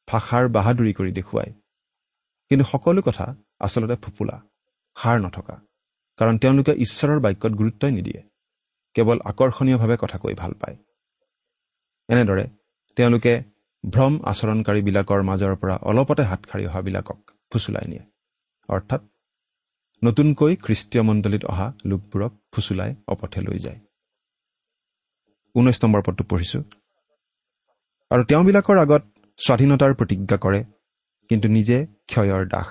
ভাষাৰ 0.08 0.44
বাহাদুৰি 0.56 0.92
কৰি 0.98 1.10
দেখুৱায়। 1.18 1.52
কিন্তু 2.50 2.64
সকলো 2.72 3.00
কথা 3.08 3.26
আচলতে 3.66 3.96
ফুপুলা 4.02 4.36
সাৰ 4.96 5.16
নথকা 5.24 5.56
কাৰণ 6.18 6.34
তেওঁলোকে 6.42 6.72
ঈশ্বৰৰ 6.84 7.18
বাক্যত 7.24 7.52
গুৰুত্বই 7.60 7.92
নিদিয়ে 7.96 8.20
কেৱল 8.96 9.18
আকৰ্ষণীয়ভাৱে 9.30 9.96
কথা 10.02 10.16
কৈ 10.24 10.34
ভাল 10.42 10.52
পায়। 10.62 10.76
এনেদৰে 12.08 12.44
তেওঁলোকে 12.96 13.32
ভ্ৰম 13.84 14.12
আচৰণকাৰীবিলাকৰ 14.24 15.20
মাজৰ 15.22 15.52
পৰা 15.56 15.76
অলপতে 15.82 16.22
হাত 16.22 16.40
সাৰি 16.52 16.64
অহাবিলাকক 16.66 17.18
ফুচুলাই 17.52 17.86
নিয়ে। 17.88 18.04
অৰ্থাৎ 18.68 19.02
নতুনকৈ 20.04 20.56
খ্ৰীষ্টীয় 20.56 21.02
মণ্ডলীত 21.02 21.44
অহা 21.44 21.66
লোকবোৰক 21.84 22.32
ফুচুলাই 22.52 22.90
অপথে 23.06 23.40
লৈ 23.40 23.58
যায়। 23.58 23.78
ঊনৈছ 25.54 25.78
নম্বৰ 25.84 26.02
পদটো 26.02 26.24
পঢ়িছো। 26.24 26.60
আৰু 28.10 28.22
তেওঁবিলাকৰ 28.24 28.78
আগত 28.78 29.02
স্বাধীনতাৰ 29.38 29.92
প্ৰতিজ্ঞা 29.94 30.36
কৰে 30.36 30.60
কিন্তু 31.30 31.48
নিজে 31.48 31.86
ক্ষয়ৰ 32.06 32.42
দাস। 32.48 32.68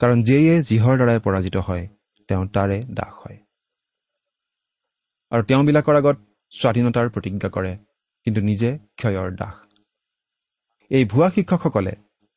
কাৰণ 0.00 0.18
যিয়ে 0.22 0.54
যিহৰ 0.62 0.94
দ্বাৰাই 0.96 1.18
পৰাজিত 1.20 1.56
হয় 1.56 1.84
তেওঁ 2.28 2.44
তাৰে 2.46 2.78
দাস 2.94 3.12
হয়। 3.20 3.38
আৰু 5.32 5.42
তেওঁবিলাকৰ 5.42 5.94
আগত 5.96 6.16
স্বাধীনতাৰ 6.52 7.06
প্ৰতিজ্ঞা 7.08 7.48
কৰে 7.48 7.72
কিন্তু 8.30 8.46
নিজে 8.46 8.78
ক্ষয়ৰ 8.96 9.30
দাস। 9.36 9.54
এই 10.90 11.04
ভুৱা 11.04 11.30
শিক্ষকসকলে 11.30 11.92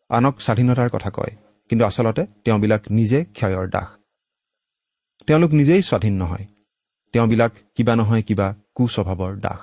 আনক 0.09 0.41
স্বাধীনতাৰ 0.41 0.89
কথা 0.89 1.09
কয় 1.09 1.33
কিন্তু 1.69 1.85
আচলতে 1.85 2.25
তেওঁবিলাক 2.43 2.81
নিজে 2.91 3.25
ক্ষয়ৰ 3.25 3.67
দাস। 3.67 3.89
তেওঁলোক 5.27 5.51
নিজেই 5.51 5.81
স্বাধীন 5.81 6.13
নহয়। 6.13 6.45
তেওঁবিলাক 7.11 7.51
কিবা 7.75 7.95
নহয় 7.95 8.23
কিবা 8.23 8.55
কুস্বভাৱৰ 8.75 9.33
দাস। 9.39 9.59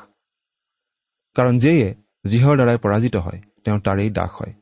কাৰণ 1.34 1.58
যেয়ে 1.58 1.94
যিহৰ 2.24 2.54
দ্বাৰাই 2.54 2.78
পৰাজিত 2.78 3.16
হয় 3.16 3.40
তেওঁ 3.64 3.78
তাৰেই 3.80 4.10
দাস 4.10 4.30
হয়। 4.30 4.54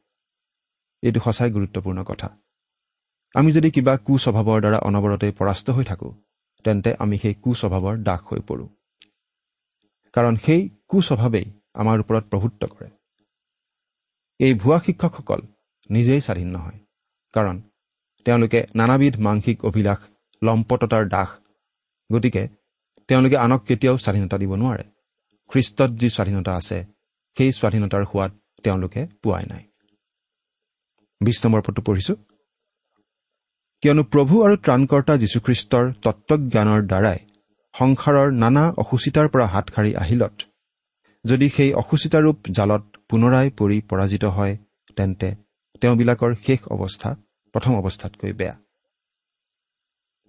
এইটো 1.03 1.21
সঁচাই 1.21 1.51
গুৰুত্বপূৰ্ণ 1.51 2.05
কথা। 2.05 2.29
আমি 3.35 3.53
যদি 3.53 3.71
কিবা 3.71 3.97
কুস্বভাৱৰ 3.97 4.61
দ্বাৰা 4.61 4.79
অনবৰতে 4.79 5.33
পৰাস্ত 5.33 5.71
হৈ 5.71 5.85
থাকোঁ 5.85 6.13
তেন্তে 6.65 6.95
আমি 6.99 7.19
সেই 7.19 7.35
কুস্বভাৱৰ 7.35 7.97
দাস 7.99 8.21
হৈ 8.33 8.41
পৰোঁ। 8.41 8.69
কাৰণ 10.15 10.35
সেই 10.37 10.63
কুস্বভাৱেই 10.89 11.47
আমাৰ 11.75 11.97
ওপৰত 12.01 12.25
প্ৰভুত্ব 12.33 12.63
কৰে। 12.67 12.89
এই 14.41 14.53
ভুৱা 14.55 14.79
শিক্ষকসকল 14.79 15.41
নিজেই 15.91 16.21
স্বাধীন 16.21 16.49
নহয় 16.49 16.79
কাৰণ 17.35 17.57
তেওঁলোকে 18.27 18.61
নানাবিধ 18.75 19.15
মাংসিক 19.21 19.59
অভিলাষ 19.65 19.99
লম্পটতাৰ 20.43 21.05
দাস 21.09 21.31
গতিকে 22.11 22.43
তেওঁলোকে 23.09 23.37
আনক 23.37 23.61
কেতিয়াও 23.65 23.97
স্বাধীনতা 23.99 24.37
দিব 24.39 24.53
নোৱাৰে। 24.55 24.85
খ্ৰীষ্টত 25.51 25.91
যি 25.91 26.09
স্বাধীনতা 26.11 26.53
আছে 26.55 26.79
সেই 27.37 27.53
স্বাধীনতাৰ 27.53 28.03
সোৱাদ 28.05 28.31
তেওঁলোকে 28.65 29.01
পোৱাই 29.23 29.45
নাই। 29.49 29.65
বিশ 31.21 31.37
নম্বৰ 31.45 31.61
পদটো 31.63 31.83
পঢ়িছো। 31.83 32.15
কিয়নো 33.83 34.03
প্ৰভু 34.05 34.35
আৰু 34.45 34.55
ত্ৰাণকৰ্তা 34.57 35.15
যীশুখ্ৰীষ্টৰ 35.17 35.85
তত্বজ্ঞানৰ 36.05 36.81
দ্বাৰাই 36.83 37.19
সংসাৰৰ 37.79 38.29
নানা 38.33 38.65
অসুচিতাৰ 38.77 39.29
পৰা 39.29 39.47
হাত 39.47 39.67
সাৰি 39.75 39.95
আহিলত। 39.95 40.35
যদি 41.25 41.49
সেই 41.49 41.71
অসুচিতাৰূপ 41.75 42.37
জালত 42.51 42.85
পুনৰাই 43.09 43.51
পৰি 43.51 43.81
পৰাজিত 43.81 44.25
হয় 44.25 44.55
তেন্তে 44.97 45.29
তেওঁবিলাকৰ 45.81 46.35
শেষ 46.47 46.61
অৱস্থা 46.69 47.11
প্ৰথম 47.55 47.73
অৱস্থাতকৈ 47.75 48.33
বেয়া। 48.33 48.57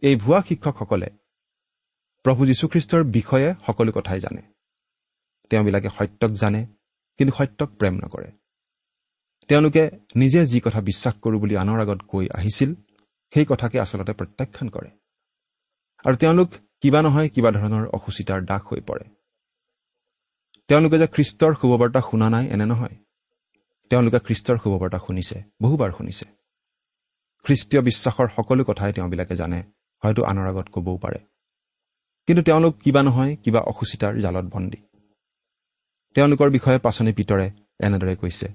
এই 0.02 0.16
ভুৱা 0.16 0.42
শিক্ষকসকলে 0.42 1.10
প্ৰভু 2.26 2.46
যীশুখ্ৰীষ্টৰ 2.46 3.04
বিষয়ে 3.04 3.56
সকলো 3.66 3.92
কথাই 3.92 4.20
জানে। 4.20 4.42
তেওঁবিলাকে 5.50 5.90
সত্যক 5.90 6.32
জানে 6.32 6.66
কিন্তু 7.18 7.34
সত্যক 7.36 7.70
প্ৰেম 7.70 7.94
নকৰে। 7.94 8.32
তেওঁলোকে 9.48 9.84
নিজে 10.16 10.46
যি 10.46 10.60
কথা 10.60 10.82
বিশ্বাস 10.82 11.14
কৰোঁ 11.14 11.40
বুলি 11.40 11.56
আনৰ 11.58 11.80
আগত 11.80 12.00
কৈ 12.02 12.26
আহিছিল 12.34 12.76
সেই 13.34 13.46
কথাকে 13.46 13.80
আচলতে 13.80 14.14
প্ৰত্যাখ্যান 14.14 14.70
কৰে। 14.70 14.90
আৰু 16.06 16.16
তেওঁলোক 16.16 16.50
কিবা 16.84 17.02
নহয় 17.02 17.30
কিবা 17.30 17.50
ধৰণৰ 17.52 17.86
অসুচিতাৰ 17.88 18.42
দাস 18.42 18.62
হৈ 18.62 18.82
পৰে। 18.82 19.06
তেওঁলোকে 20.70 20.98
যে 20.98 21.08
খ্ৰীষ্টৰ 21.08 21.54
শুভবাৰ্তা 21.62 22.02
শুনা 22.02 22.30
নাই 22.30 22.46
এনে 22.48 22.66
নহয়। 22.66 22.96
তেওঁলোকে 23.92 24.20
খ্ৰীষ্টৰ 24.20 24.58
শুভবাৰ্তা 24.58 25.00
শুনিছে 25.08 25.38
বহুবাৰ 25.62 25.92
শুনিছে। 25.92 26.26
খ্ৰীষ্টীয় 27.46 27.82
বিশ্বাসৰ 27.82 28.28
সকলো 28.36 28.64
কথাই 28.64 28.94
তেওঁবিলাকে 28.94 29.36
জানে 29.36 29.60
হয়তো 30.04 30.22
আনৰ 30.24 30.46
আগত 30.48 30.68
ক'বও 30.74 30.98
পাৰে। 30.98 31.20
কিন্তু 32.28 32.42
তেওঁলোক 32.44 32.74
কিবা 32.84 33.02
নহয় 33.04 33.36
কিবা 33.36 33.60
অসুচিতাৰ 33.60 34.14
জালত 34.20 34.46
বন্দী। 34.46 34.80
তেওঁলোকৰ 36.16 36.50
বিষয়ে 36.50 36.80
পাচনি 36.80 37.12
পিতৰে 37.14 37.48
এনেদৰে 37.80 38.16
কৈছে 38.16 38.48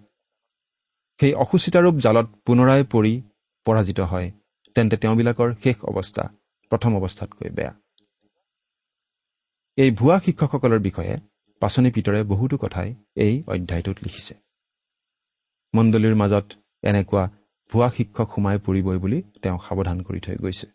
সেই 1.20 1.32
অসুচিতাৰূপ 1.34 1.94
জালত 1.94 2.26
পুনৰাই 2.46 2.82
পৰি 2.92 3.22
পৰাজিত 3.66 4.00
হয় 4.00 4.28
তেন্তে 4.76 4.96
তেওঁবিলাকৰ 4.96 5.48
শেষ 5.62 5.76
অৱস্থা 5.84 6.24
প্ৰথম 6.70 6.96
অৱস্থাতকৈ 6.96 7.50
বেয়া। 7.50 7.72
এই 9.78 9.90
ভুৱা 9.90 10.16
শিক্ষকসকলৰ 10.18 10.80
বিষয়ে 10.80 11.14
পাচনি 11.62 11.90
পিতৰে 11.90 12.20
বহুতো 12.22 12.56
কথাই 12.56 12.90
এই 13.16 13.34
অধ্যায়টোত 13.46 13.98
লিখিছে। 14.04 14.34
মণ্ডলীৰ 15.74 16.14
মাজত 16.14 16.46
এনেকুৱা 16.82 17.24
ভুৱা 17.72 17.88
শিক্ষক 17.96 18.28
সোমাই 18.34 18.58
পৰিবই 18.66 18.98
বুলি 18.98 19.18
তেওঁ 19.42 19.58
সাৱধান 19.66 19.98
কৰি 20.02 20.20
থৈ 20.20 20.36
গৈছে। 20.36 20.66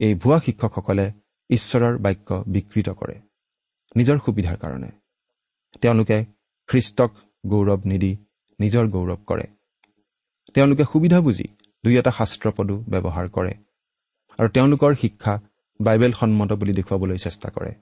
এই 0.00 0.12
ভুৱা 0.14 0.38
শিক্ষকসকলে 0.46 1.06
ঈশ্বৰৰ 1.50 1.94
বাক্য 1.98 2.28
বিকৃত 2.54 2.88
কৰে 3.00 3.16
নিজৰ 3.96 4.16
সুবিধাৰ 4.24 4.56
কাৰণে। 4.62 4.90
তেওঁলোকে 5.82 6.18
খ্ৰীষ্টক 6.68 7.10
গৌৰৱ 7.44 7.80
নিদি 7.90 8.12
নিজৰ 8.58 8.84
গৌৰৱ 8.94 9.20
কৰে। 9.28 9.46
তেওঁলোকে 10.54 10.84
সুবিধা 10.92 11.18
বুজি 11.20 11.46
দুই 11.84 11.94
এটা 12.00 12.12
শাস্ত্ৰপদো 12.18 12.76
ব্যৱহাৰ 12.92 13.26
কৰে। 13.36 13.52
আৰু 14.38 14.48
তেওঁলোকৰ 14.48 14.92
শিক্ষা 15.02 15.32
বাইবেল 15.80 16.12
সন্মত 16.12 16.50
বুলি 16.52 16.72
দেখুৱাবলৈ 16.72 17.18
চেষ্টা 17.18 17.48
কৰে। 17.50 17.72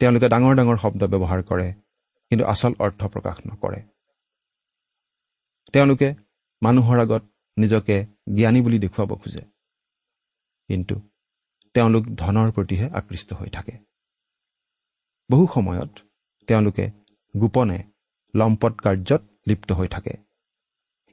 তেওঁলোকে 0.00 0.26
ডাঙৰ 0.28 0.54
ডাঙৰ 0.56 0.76
শব্দ 0.76 1.02
ব্যৱহাৰ 1.12 1.40
কৰে 1.42 1.68
কিন্তু 2.30 2.44
আচল 2.44 2.72
অৰ্থ 2.78 3.00
প্ৰকাশ 3.14 3.36
নকৰে। 3.46 3.80
তেওঁলোকে 5.74 6.08
মানুহৰ 6.62 6.98
আগত 6.98 7.22
নিজকে 7.56 7.96
জ্ঞানী 8.36 8.60
বুলি 8.60 8.78
দেখুৱাব 8.78 9.10
খোজে 9.16 9.42
কিন্তু 10.68 10.94
তেওঁলোক 11.74 12.04
ধনৰ 12.16 12.48
প্ৰতিহে 12.50 12.86
আকৃষ্ট 12.92 13.28
হৈ 13.32 13.48
থাকে। 13.48 13.74
বহু 15.30 15.44
সময়ত 15.54 15.90
তেওঁলোকে 16.48 16.84
গোপনে 17.34 17.78
লম্পট 18.34 18.74
কাৰ্যত 18.80 19.22
লিপ্ত 19.48 19.68
হৈ 19.72 19.88
থাকে। 19.88 20.14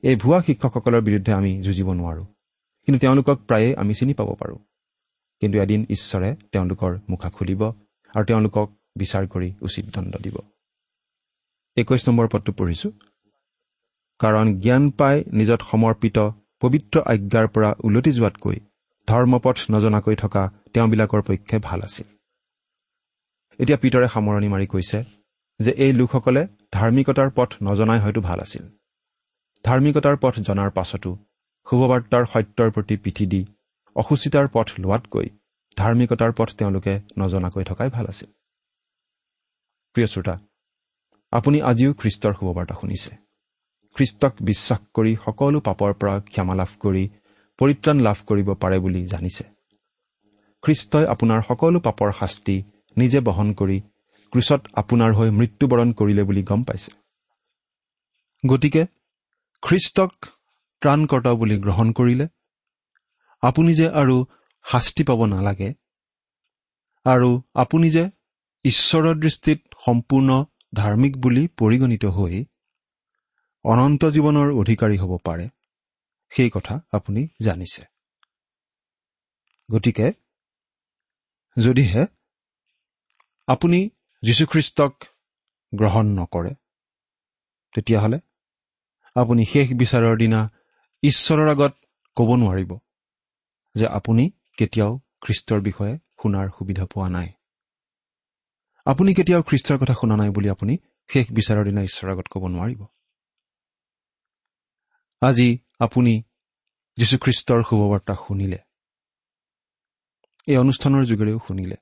এই 0.03 0.15
ভুৱা 0.15 0.39
শিক্ষকসকলৰ 0.41 1.01
বিৰুদ্ধে 1.01 1.31
আমি 1.33 1.51
যুঁজিব 1.61 1.87
নোৱাৰোঁ 1.93 2.25
কিন্তু 2.87 2.97
তেওঁলোকক 2.99 3.37
প্ৰায়ে 3.47 3.69
আমি 3.75 3.93
চিনি 3.93 4.13
পাব 4.13 4.29
পাৰোঁ। 4.39 4.59
কিন্তু 5.41 5.55
এদিন 5.59 5.81
ঈশ্বৰে 5.89 6.29
তেওঁলোকৰ 6.51 6.91
মুখা 7.09 7.29
খুলিব 7.29 7.61
আৰু 8.13 8.23
তেওঁলোকক 8.25 8.67
বিচাৰ 8.97 9.23
কৰি 9.27 9.49
উচিত 9.61 9.85
দণ্ড 9.95 10.13
দিব। 10.15 10.35
একৈশ 11.77 12.01
নম্বৰ 12.07 12.27
পদটো 12.27 12.51
পঢ়িছোঁ। 12.51 12.91
কাৰণ 14.19 14.47
জ্ঞান 14.59 14.83
পাই 14.89 15.15
নিজত 15.31 15.61
সমৰ্পিত 15.61 16.17
পবিত্ৰ 16.61 16.95
আজ্ঞাৰ 17.05 17.47
পৰা 17.47 17.69
ওলটি 17.83 18.11
যোৱাতকৈ 18.11 18.57
ধৰ্মপথ 19.07 19.57
নজনাকৈ 19.71 20.15
থকা 20.15 20.43
তেওঁবিলাকৰ 20.73 21.21
পক্ষে 21.21 21.57
ভাল 21.59 21.79
আছিল। 21.81 22.07
এতিয়া 23.59 23.77
পিতৰে 23.77 24.07
সামৰণি 24.07 24.47
মাৰি 24.47 24.67
কৈছে 24.67 24.99
যে 25.59 25.71
এই 25.83 25.91
লোকসকলে 25.93 26.41
ধাৰ্মিকতাৰ 26.71 27.29
পথ 27.35 27.49
নজনাই 27.63 27.99
হয়তো 27.99 28.21
ভাল 28.21 28.39
আছিল। 28.39 28.63
ধাৰ্মিকতাৰ 29.65 30.15
পথ 30.21 30.35
জনাৰ 30.39 30.69
পাছতো 30.69 31.11
শুভবাৰ্তাৰ 31.67 32.23
সত্যৰ 32.25 32.69
প্ৰতি 32.71 32.95
পিঠি 32.97 33.25
দি 33.25 33.41
অসুচিতাৰ 33.95 34.47
পথ 34.53 34.67
লোৱাতকৈ 34.79 35.27
ধাৰ্মিকতাৰ 35.77 36.31
পথ 36.33 36.49
তেওঁলোকে 36.55 36.93
নজনাকৈ 37.17 37.63
থকাই 37.63 37.89
ভাল 37.89 38.05
আছিল। 38.07 38.29
প্ৰিয় 39.95 40.07
শ্ৰোতা 40.07 40.35
আপুনি 41.33 41.57
আজিও 41.61 41.91
খ্ৰীষ্টৰ 41.93 42.33
শুভবাৰ্তা 42.33 42.75
শুনিছে। 42.81 43.11
খ্ৰীষ্টক 43.95 44.33
বিশ্বাস 44.41 44.81
কৰি 44.93 45.13
সকলো 45.25 45.59
পাপৰ 45.59 45.91
পৰা 45.93 46.15
ক্ষমা 46.19 46.55
লাভ 46.55 46.71
কৰি 46.79 47.03
পৰিত্ৰাণ 47.59 47.97
লাভ 47.99 48.17
কৰিব 48.25 48.49
পাৰে 48.53 48.77
বুলি 48.79 49.01
জানিছে। 49.05 49.43
খ্ৰীষ্টই 50.63 51.05
আপোনাৰ 51.05 51.39
সকলো 51.41 51.79
পাপৰ 51.79 52.09
শাস্তি 52.11 52.55
নিজে 52.97 53.19
বহন 53.19 53.53
কৰি 53.53 53.77
ক্ৰুচত 54.33 54.61
আপোনাৰ 54.73 55.11
হৈ 55.13 55.29
মৃত্যুবৰণ 55.29 55.89
কৰিলে 55.93 56.23
বুলি 56.23 56.43
গম 56.43 56.61
পাইছে। 56.63 56.91
গতিকে 58.43 58.83
খ্ৰীষ্টক 59.63 60.11
ত্ৰাণকৰ্তা 60.81 61.31
বুলি 61.33 61.55
গ্ৰহণ 61.59 61.87
কৰিলে 61.91 62.25
আপুনি 63.43 63.71
যে 63.73 63.87
আৰু 63.91 64.15
শাস্তি 64.65 65.03
পাব 65.03 65.19
নালাগে 65.25 65.69
আৰু 67.05 67.29
আপুনি 67.53 67.87
যে 67.89 68.03
ঈশ্বৰৰ 68.65 69.15
দৃষ্টিত 69.19 69.59
সম্পূৰ্ণ 69.85 70.29
ধাৰ্মিক 70.75 71.13
বুলি 71.17 71.43
পৰিগণিত 71.57 72.05
হৈ 72.15 72.35
অনন্ত 73.65 74.01
জীৱনৰ 74.15 74.47
অধিকাৰী 74.61 74.97
হ'ব 74.97 75.13
পাৰে 75.23 75.45
সেই 76.31 76.49
কথা 76.49 76.75
আপুনি 76.91 77.21
জানিছে। 77.41 77.83
গতিকে 79.69 80.07
যদিহে 81.57 82.03
আপুনি 83.47 83.79
যীশুখ্ৰীষ্টক 84.23 84.93
গ্ৰহণ 85.73 86.05
নকৰে 86.19 86.53
তেতিয়াহ'লে 87.75 88.19
আপুনি 89.15 89.43
শেষ 89.45 89.67
বিচাৰৰ 89.73 90.15
দিনা 90.17 90.39
ঈশ্বৰৰ 91.03 91.47
আগত 91.49 91.73
ক'ব 92.17 92.29
নোৱাৰিব। 92.35 92.71
যে 93.79 93.85
আপুনি 93.87 94.23
কেতিয়াও 94.57 94.93
খ্ৰীষ্টৰ 95.23 95.59
বিষয়ে 95.61 95.93
শুনাৰ 96.19 96.47
সুবিধা 96.57 96.85
পোৱা 96.85 97.09
নাই। 97.09 97.29
আপুনি 98.85 99.11
কেতিয়াও 99.13 99.43
খ্ৰীষ্টৰ 99.43 99.77
কথা 99.81 99.93
শুনা 99.93 100.15
নাই 100.17 100.29
বুলি 100.29 100.49
আপুনি 100.49 100.73
শেষ 101.09 101.25
বিচাৰৰ 101.31 101.63
দিনা 101.65 101.81
ঈশ্বৰৰ 101.81 102.11
আগত 102.11 102.27
ক'ব 102.33 102.43
নোৱাৰিব। 102.47 102.81
আজি 105.21 105.49
আপুনি 105.79 106.13
যীশুখ্ৰীষ্টৰ 106.97 107.59
শুভবাৰ্তা 107.69 108.13
শুনিলে। 108.27 108.59
এই 110.47 110.57
অনুষ্ঠানৰ 110.57 111.03
যোগেৰেও 111.05 111.39
শুনিলে। 111.47 111.77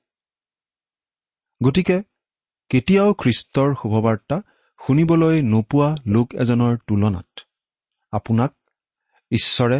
গতিকে 1.60 1.96
কেতিয়াও 2.70 3.10
খ্ৰীষ্টৰ 3.14 3.68
শুভবাৰ্তা 3.74 4.36
শুনিবলৈ 4.80 5.36
নোপোৱা 5.42 5.88
লোক 6.06 6.28
এজনৰ 6.34 6.74
তুলনাত 6.86 7.30
আপোনাক 8.12 8.50
ঈশ্বৰে 9.30 9.78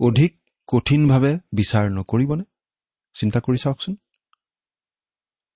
অধিক 0.00 0.32
কঠিনভাৱে 0.68 1.32
বিচাৰ 1.52 1.84
নকৰিবনে? 1.90 2.44
চিন্তা 3.16 3.38
কৰি 3.40 3.58
চাওকচোন। 3.58 3.94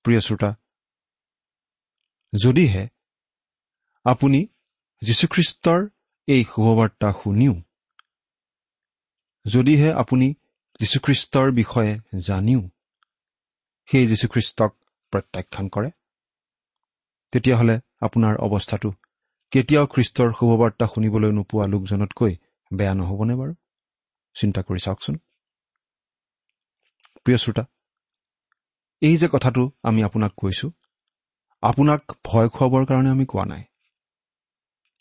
প্ৰিয় 0.05 0.21
শ্ৰোতা 0.21 0.51
যদিহে 2.33 2.85
আপুনি 4.07 4.41
যীশুখ্ৰীষ্টৰ 5.03 5.81
এই 6.29 6.43
শুভবাৰ্তা 6.45 7.09
শুনিও 7.13 7.55
যদিহে 9.47 9.91
আপুনি 9.93 10.27
যীশুখ্ৰীষ্টৰ 10.81 11.49
বিষয়ে 11.53 11.93
জানিও 12.21 12.63
সেই 13.89 14.05
যীশুখ্ৰীষ্টক 14.07 14.71
প্ৰত্যাখ্যান 15.13 15.67
কৰে 15.69 15.91
তেতিয়াহ'লে 17.33 17.77
আপোনাৰ 18.01 18.35
অৱস্থাটো 18.47 18.91
কেতিয়াও 19.53 19.87
খ্ৰীষ্টৰ 19.87 20.29
শুভবাৰ্তা 20.39 20.87
শুনিবলৈ 20.87 21.31
নোপোৱা 21.33 21.65
লোকজনতকৈ 21.67 22.33
বেয়া 22.71 22.95
নহ'বনে 22.95 23.35
বাৰু? 23.35 23.53
চিন্তা 24.41 24.61
কৰি 24.63 24.81
চাওকচোন। 24.87 25.15
প্ৰিয় 27.25 27.39
শ্ৰোতা 27.39 27.65
এই 29.03 29.17
যে 29.17 29.29
কথাটো 29.33 29.63
আমি 29.83 30.01
আপোনাক 30.03 30.33
কৈছো 30.37 30.69
আপোনাক 31.63 32.01
ভয় 32.25 32.49
খুৱাবৰ 32.55 32.83
কাৰণে 32.89 33.11
আমি 33.11 33.25
কোৱা 33.27 33.45
নাই। 33.45 33.63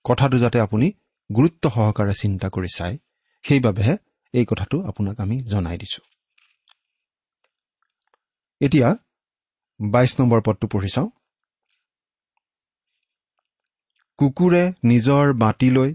কথাটো 0.06 0.38
যাতে 0.38 0.58
আপুনি 0.60 0.88
গুৰুত্ব 1.30 1.64
সহকাৰে 1.70 2.14
চিন্তা 2.14 2.48
কৰি 2.50 2.70
চায় 2.78 2.96
সেইবাবেহে 3.46 3.96
এই 4.34 4.46
কথাটো 4.46 4.78
আপোনাক 4.82 5.16
আমি 5.20 5.36
জনাই 5.52 5.78
দিছো। 5.78 6.02
এতিয়া 8.62 8.90
বাইশ 9.80 10.12
নম্বৰ 10.20 10.40
পদটো 10.46 10.66
পঢ়ি 10.68 10.90
চাওঁ। 10.90 11.10
কুকুৰে 14.20 14.64
নিজৰ 14.84 15.26
বাতিলৈ 15.34 15.92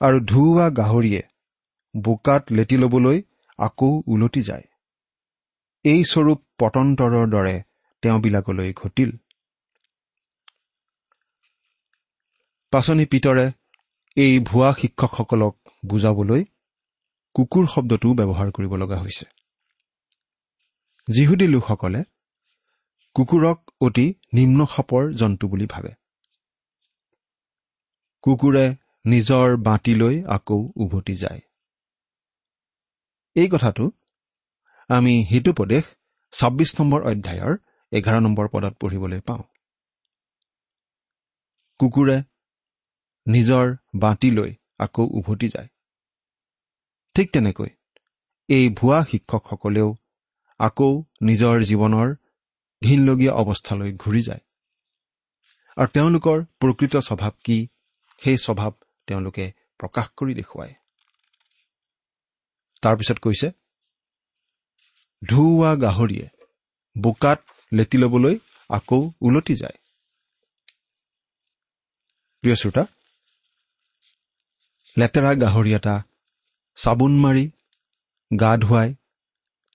আৰু 0.00 0.18
ধুওৱা 0.24 0.66
গাহৰিয়ে 0.70 1.22
বোকাত 2.02 2.42
লেটি 2.52 2.76
ল'বলৈ 2.76 3.18
আকৌ 3.58 3.90
ওলটি 4.06 4.42
যায়। 4.42 4.66
এই 5.84 6.00
স্বৰূপ 6.04 6.38
পতন্তৰৰ 6.58 7.26
দৰে 7.28 7.56
তেওঁবিলাকলৈ 8.02 8.72
ঘটিল। 8.72 9.10
পাচনি 12.72 13.04
পিতৰে 13.04 13.46
এই 14.16 14.32
ভুৱা 14.38 14.70
শিক্ষকসকলক 14.72 15.54
বুজাবলৈ 15.86 16.42
কুকুৰ 17.34 17.64
শব্দটোও 17.74 18.14
ব্যৱহাৰ 18.14 18.48
কৰিব 18.50 18.72
লগা 18.74 18.96
হৈছে। 19.00 19.26
যিহুদী 21.08 21.46
লোকসকলে 21.46 22.00
কুকুৰক 23.16 23.58
অতি 23.80 24.06
নিম্ন 24.34 24.66
খাপৰ 24.66 25.02
জন্তু 25.12 25.44
বুলি 25.48 25.66
ভাবে। 25.66 25.92
কুকুৰে 28.24 28.64
নিজৰ 29.04 29.56
বাতিলৈ 29.56 30.16
আকৌ 30.28 30.60
উভতি 30.76 31.14
যায়। 31.14 31.40
এই 33.36 33.48
কথাটো 33.48 33.84
আমি 34.90 35.14
হিতুপদেশ 35.22 35.84
ছাব্বিছ 36.32 36.70
নম্বৰ 36.80 37.00
অধ্যায়ৰ 37.02 37.52
এঘাৰ 37.92 38.20
নম্বৰ 38.20 38.46
পদত 38.48 38.74
পঢ়িবলৈ 38.80 39.20
পাওঁ। 39.20 39.42
কুকুৰে 41.80 42.18
নিজৰ 43.26 43.66
বাতিলৈ 43.94 44.50
আকৌ 44.78 45.04
উভতি 45.18 45.48
যায়। 45.48 45.68
ঠিক 47.16 47.26
তেনেকৈ 47.32 47.70
এই 48.48 48.64
ভুৱা 48.68 48.98
শিক্ষকসকলেও 49.04 49.88
আকৌ 50.60 50.90
নিজৰ 51.22 51.56
জীৱনৰ 51.62 52.08
ঘীনলগীয়া 52.82 53.32
অৱস্থালৈ 53.32 53.90
ঘূৰি 53.96 54.22
যায়। 54.22 54.42
আৰু 55.76 55.88
তেওঁলোকৰ 55.92 56.38
প্ৰকৃত 56.60 56.94
স্বভাৱ 56.96 57.32
কি 57.44 57.58
সেই 58.20 58.38
স্বভাৱ 58.38 58.72
তেওঁলোকে 59.06 59.44
প্ৰকাশ 59.78 60.06
কৰি 60.16 60.32
দেখুৱায়। 60.34 60.74
তাৰপিছত 62.82 63.18
কৈছে 63.18 63.48
ধুওৱা 65.22 65.70
গাহৰিয়ে 65.76 66.26
বোকাত 66.96 67.38
লেটি 67.72 67.96
ল'বলৈ 67.98 68.34
আকৌ 68.70 69.00
ওলটি 69.20 69.54
যায়। 69.54 69.78
প্ৰিয় 72.44 72.56
শ্ৰোতা 72.56 72.84
লেতেৰা 74.96 75.32
গাহৰি 75.34 75.70
এটা 75.74 75.94
চাবোন 76.78 77.12
মাৰি 77.24 77.44
গা 78.30 78.52
ধুৱাই 78.56 78.88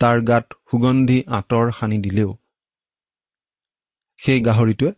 তাৰ 0.01 0.17
গাত 0.29 0.45
সুগন্ধি 0.69 1.17
আঁতৰ 1.37 1.71
সানি 1.71 1.97
দিলেও 1.97 2.31
সেই 4.19 4.39
গাহৰিটোৱে 4.41 4.91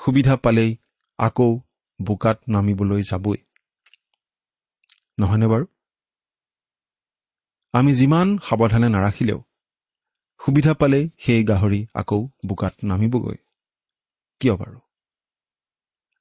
সুবিধা 0.00 0.34
পালেই 0.36 0.70
আকৌ 1.18 1.50
বোকাত 2.00 2.38
নামিবলৈ 2.48 3.02
যাবই। 3.02 3.38
নহয়নে 5.18 5.46
বাৰু? 5.46 5.64
আমি 7.74 7.92
যিমান 7.94 8.28
সাৱধানে 8.38 8.88
নাৰাখিলেও 8.88 9.40
সুবিধা 10.40 10.72
পালেই 10.74 11.04
সেই 11.18 11.42
গাহৰি 11.44 11.80
আকৌ 11.94 12.20
বোকাত 12.46 12.74
নামিবগৈ। 12.82 13.36
কিয় 14.40 14.54
বাৰু? 14.56 14.78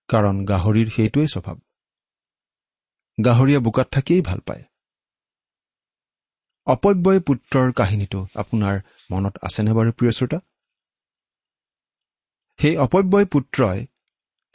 কাৰণ 0.10 0.36
গাহৰিৰ 0.46 0.88
সেইটোৱেই 0.96 1.28
স্বভাৱ। 1.28 1.58
গাহৰিয়ে 3.18 3.60
বোকাত 3.60 3.88
থাকিয়েই 3.92 4.22
ভাল 4.22 4.40
পায়। 4.40 4.64
অপব্যয় 6.68 7.20
পুত্ৰৰ 7.20 7.68
কাহিনীটো 7.74 8.20
আপোনাৰ 8.36 8.76
মনত 9.12 9.34
আছেনে 9.42 9.72
বাৰু 9.74 9.92
প্ৰিয় 9.92 10.12
শ্ৰোতা? 10.12 10.40
সেই 12.60 12.76
অপব্যয় 12.78 13.26
পুত্ৰই 13.26 13.80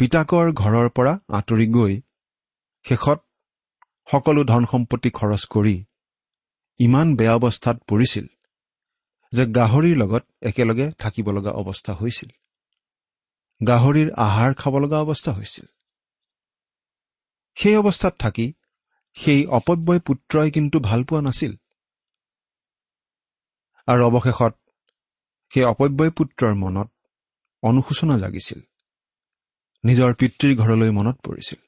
পিতাকৰ 0.00 0.46
ঘৰৰ 0.52 0.88
পৰা 0.88 1.12
আঁতৰি 1.28 1.66
গৈ 1.66 1.94
শেষত 2.84 3.18
সকলো 4.08 4.44
ধন 4.44 4.62
সম্পত্তি 4.72 5.10
খৰচ 5.10 5.44
কৰি 5.50 5.76
ইমান 6.78 7.16
বেয়া 7.16 7.34
অৱস্থাত 7.34 7.76
পৰিছিল 7.88 8.26
যে 9.32 9.46
গাহৰিৰ 9.46 9.96
লগত 9.96 10.24
একেলগে 10.42 10.90
থাকিব 10.98 11.30
লগা 11.30 11.50
অৱস্থা 11.50 11.92
হৈছিল। 11.94 12.30
গাহৰিৰ 13.66 14.08
আহাৰ 14.16 14.54
খাব 14.54 14.78
লগা 14.78 14.98
অৱস্থা 15.00 15.32
হৈছিল। 15.32 15.66
সেই 17.54 17.76
অৱস্থাত 17.76 18.14
থাকি 18.18 18.52
সেই 19.14 19.46
অপব্যয় 19.46 20.00
পুত্ৰই 20.00 20.50
কিন্তু 20.50 20.80
ভাল 20.80 21.04
পোৱা 21.04 21.20
নাছিল। 21.20 21.52
আৰু 23.86 24.02
অৱশেষত 24.06 24.54
সেই 25.48 25.64
অপব্যয় 25.64 26.10
পুত্ৰৰ 26.10 26.54
মনত 26.54 26.90
অনুশোচনা 27.62 28.16
লাগিছিল 28.16 28.60
নিজৰ 29.84 30.14
পিতৃৰ 30.14 30.56
ঘৰলৈ 30.56 30.90
মনত 30.90 31.16
পৰিছিল। 31.20 31.60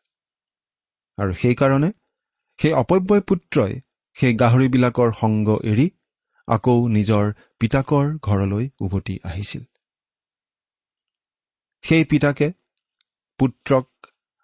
আৰু 1.18 1.32
সেইকাৰণে 1.32 1.90
সেই 2.58 2.72
অপব্যয় 2.72 3.20
পুত্ৰই 3.20 3.80
সেই 4.18 4.34
গাহৰিবিলাকৰ 4.34 5.10
সংগ 5.12 5.48
এৰি 5.64 5.86
আকৌ 6.48 6.76
নিজৰ 6.88 7.24
পিতাকৰ 7.60 8.06
ঘৰলৈ 8.18 8.68
উভতি 8.80 9.16
আহিছিল। 9.24 9.64
সেই 11.84 12.04
পিতাকে 12.04 12.48
পুত্ৰক 13.38 13.86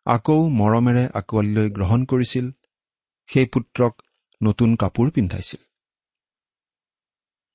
আকৌ 0.07 0.39
মৰমেৰে 0.51 1.05
আঁকোৱালিলৈ 1.15 1.69
গ্ৰহণ 1.71 2.05
কৰিছিল। 2.05 2.51
সেই 3.29 3.47
পুত্ৰক 3.47 4.03
নতুন 4.41 4.77
কাপোৰ 4.77 5.11
পিন্ধাইছিল। 5.11 5.61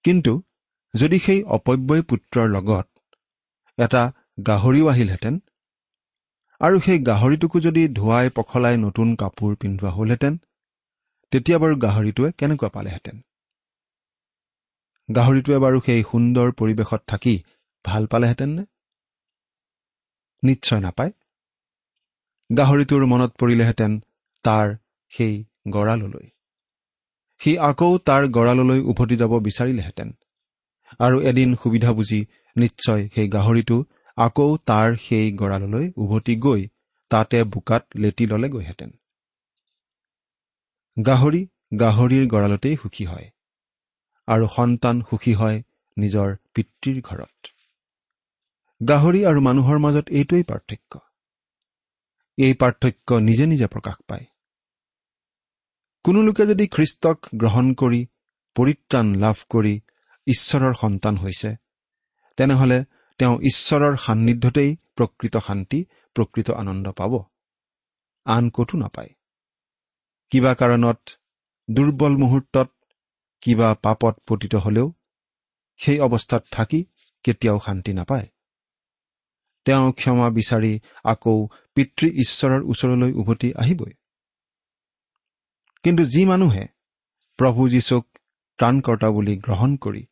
কিন্তু 0.06 0.34
যদি 0.94 1.18
সেই 1.20 1.44
অপব্যয় 1.44 2.02
পুত্ৰৰ 2.02 2.48
লগত 2.50 2.88
এটা 3.78 4.04
গাহৰিও 4.48 4.88
আহিলহেঁতেন 4.88 5.40
আৰু 6.62 6.80
সেই 6.80 7.00
গাহৰিটোকো 7.00 7.58
যদি 7.60 7.88
ধুৱাই 7.88 8.30
পখলাই 8.30 8.78
নতুন 8.78 9.16
কাপোৰ 9.16 9.56
পিন্ধোৱা 9.56 9.92
হলহেঁতেন 9.92 10.38
তেতিয়া 11.32 11.58
বাৰু 11.58 11.76
গাহৰিটোৱে 11.76 12.32
কেনেকুৱা 12.38 12.70
পালেহেঁতেন? 12.70 13.16
গাহৰিটোৱে 15.10 15.58
বাৰু 15.60 15.78
সেই 15.86 16.02
সুন্দৰ 16.12 16.48
পৰিৱেশত 16.52 17.02
থাকি 17.08 17.44
ভাল 17.86 18.06
পালেহেঁতেন 18.06 18.50
নে? 18.50 18.64
নিশ্চয় 20.44 20.80
নাপায়। 20.80 21.12
গাহৰিটোৰ 22.58 23.06
মনত 23.06 23.32
পৰিলেহেঁতেন 23.40 23.92
তাৰ 24.46 24.76
সেই 25.10 25.46
গঁড়াললৈ 25.70 26.28
সি 27.42 27.52
আকৌ 27.60 27.98
তাৰ 27.98 28.28
গঁড়াললৈ 28.28 28.80
উভতি 28.80 29.16
যাব 29.18 29.34
বিচাৰিলেহেঁতেন। 29.40 30.10
আৰু 31.00 31.22
এদিন 31.22 31.56
সুবিধা 31.56 31.92
বুজি 31.92 32.20
নিশ্চয় 32.56 33.10
সেই 33.16 33.28
গাহৰিটো 33.30 33.78
আকৌ 34.18 34.58
তাৰ 34.66 34.96
সেই 34.96 35.32
গঁড়াললৈ 35.32 35.92
উভতি 35.98 36.36
গৈ 36.36 36.62
তাতে 37.12 37.44
বোকাত 37.44 37.84
লেটি 37.96 38.26
ললেগৈহেঁতেন। 38.26 38.90
গাহৰি 40.98 41.42
গাহৰিৰ 41.80 42.28
গঁড়ালতেই 42.28 42.76
সুখী 42.76 43.06
হয় 43.06 43.28
আৰু 44.28 44.46
সন্তান 44.48 45.02
সুখী 45.10 45.34
হয় 45.34 45.58
নিজৰ 45.98 46.30
পিতৃৰ 46.54 46.98
ঘৰত। 47.02 47.52
গাহৰি 48.82 49.22
আৰু 49.26 49.40
মানুহৰ 49.42 49.78
মাজত 49.80 50.06
এইটোৱেই 50.10 50.44
পাৰ্থক্য। 50.44 50.94
এই 52.38 52.54
পাৰ্থক্য 52.54 53.10
নিজে 53.20 53.46
নিজে 53.46 53.68
প্ৰকাশ 53.68 53.98
পায়। 54.08 54.26
কোনো 56.06 56.20
লোকে 56.22 56.44
যদি 56.46 56.66
খ্ৰীষ্টক 56.68 57.18
গ্ৰহণ 57.36 57.74
কৰি 57.74 58.02
পৰিত্ৰাণ 58.56 59.08
লাভ 59.16 59.38
কৰি 59.50 59.76
ঈশ্বৰৰ 60.28 60.74
সন্তান 60.74 61.16
হৈছে 61.18 61.50
তেনেহলে 62.38 62.78
তেওঁ 63.20 63.36
ঈশ্বৰৰ 63.42 63.94
সান্নিধ্যতেই 63.98 64.72
প্ৰকৃত 64.96 65.36
শান্তি 65.38 65.80
প্ৰকৃত 66.16 66.48
আনন্দ 66.52 66.86
পাব। 66.92 67.14
আন 68.26 68.50
কতো 68.50 68.78
নাপায়। 68.78 69.17
কিবা 70.32 70.52
কাৰণত 70.54 71.00
দুৰ্বল 71.70 72.14
মুহূৰ্তত 72.18 72.70
কিবা 73.44 73.74
পাপত 73.74 74.16
পতিত 74.28 74.54
হলেও 74.56 74.88
সেই 75.80 76.00
অৱস্থাত 76.00 76.44
থাকি 76.52 76.80
কেতিয়াও 77.24 77.60
শান্তি 77.66 77.94
নাপায়। 77.94 78.28
তেওঁ 79.66 79.92
ক্ষমা 79.92 80.28
বিচাৰি 80.30 80.74
আকৌ 81.04 81.48
পিতৃ 81.76 82.08
ঈশ্বৰৰ 82.24 82.62
ওচৰলৈ 82.64 83.12
উভতি 83.14 83.50
আহিবই। 83.54 83.94
কিন্তু 85.84 86.04
যি 86.06 86.22
মানুহে 86.26 86.68
প্ৰভু 87.40 87.70
যীশুক 87.70 88.06
ত্ৰাণকৰ্তা 88.60 89.10
বুলি 89.12 89.34
গ্ৰহণ 89.38 89.72
কৰি 89.76 90.04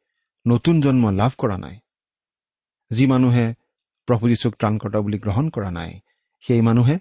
নতুন 0.45 0.75
জন্ম 0.81 1.09
লাভ 1.09 1.31
কৰা 1.37 1.57
নাই 1.57 1.75
যি 2.91 3.05
মানুহে 3.07 3.45
প্ৰভু 4.07 4.23
যীশুক 4.27 4.53
ত্ৰাণকৰ্তা 4.55 4.99
বুলি 4.99 5.17
গ্ৰহণ 5.19 5.45
কৰা 5.49 5.71
নাই 5.71 5.91
সেই 6.43 6.61
মানুহে 6.61 6.95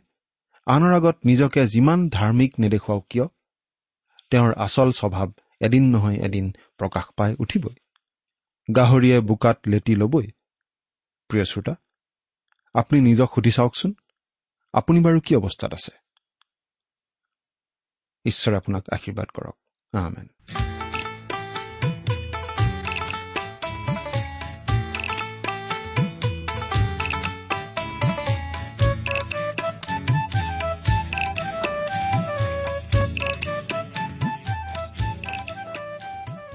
আনৰ 0.66 0.92
আগত 0.94 1.16
নিজকে 1.24 1.66
যিমান 1.66 2.08
ধাৰ্মিক 2.08 2.52
নেদেখুৱাওক 2.58 3.06
কিয় 3.10 3.26
তেওঁৰ 4.30 4.54
আচল 4.54 4.92
স্বভাৱ 4.92 5.28
এদিন 5.60 5.90
নহয় 5.90 6.16
এদিন 6.16 6.52
প্ৰকাশ 6.78 7.04
পাই 7.16 7.36
উঠিবই। 7.38 7.74
গাহৰিয়ে 8.76 9.20
বোকাত 9.20 9.58
লেটি 9.66 9.94
ল'বই। 9.94 10.26
প্ৰিয় 11.28 11.44
শ্ৰোতা 11.44 11.74
আপুনি 12.74 13.00
নিজক 13.00 13.28
সুধি 13.34 13.50
চাওকচোন 13.50 13.94
আপুনি 14.72 15.00
বাৰু 15.00 15.20
কি 15.20 15.36
অৱস্থাত 15.36 15.74
আছে? 15.74 15.92
ঈশ্বৰে 18.24 18.56
আপোনাক 18.56 18.84
আশীৰ্বাদ 18.90 19.28
কৰক। 19.34 20.73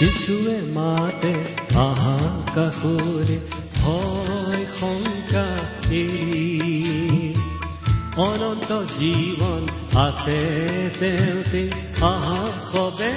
যিশুৱে 0.00 0.58
মাতে 0.72 1.32
আহা 1.78 2.18
কাষৰে 2.54 3.36
ভয় 3.78 4.62
শংকা 4.78 5.46
অনন্ত 8.20 8.70
জীৱন 8.96 9.62
আছে 9.98 10.40
তেওঁতে 11.00 11.62
আহা 12.04 12.40
সবে 12.70 13.12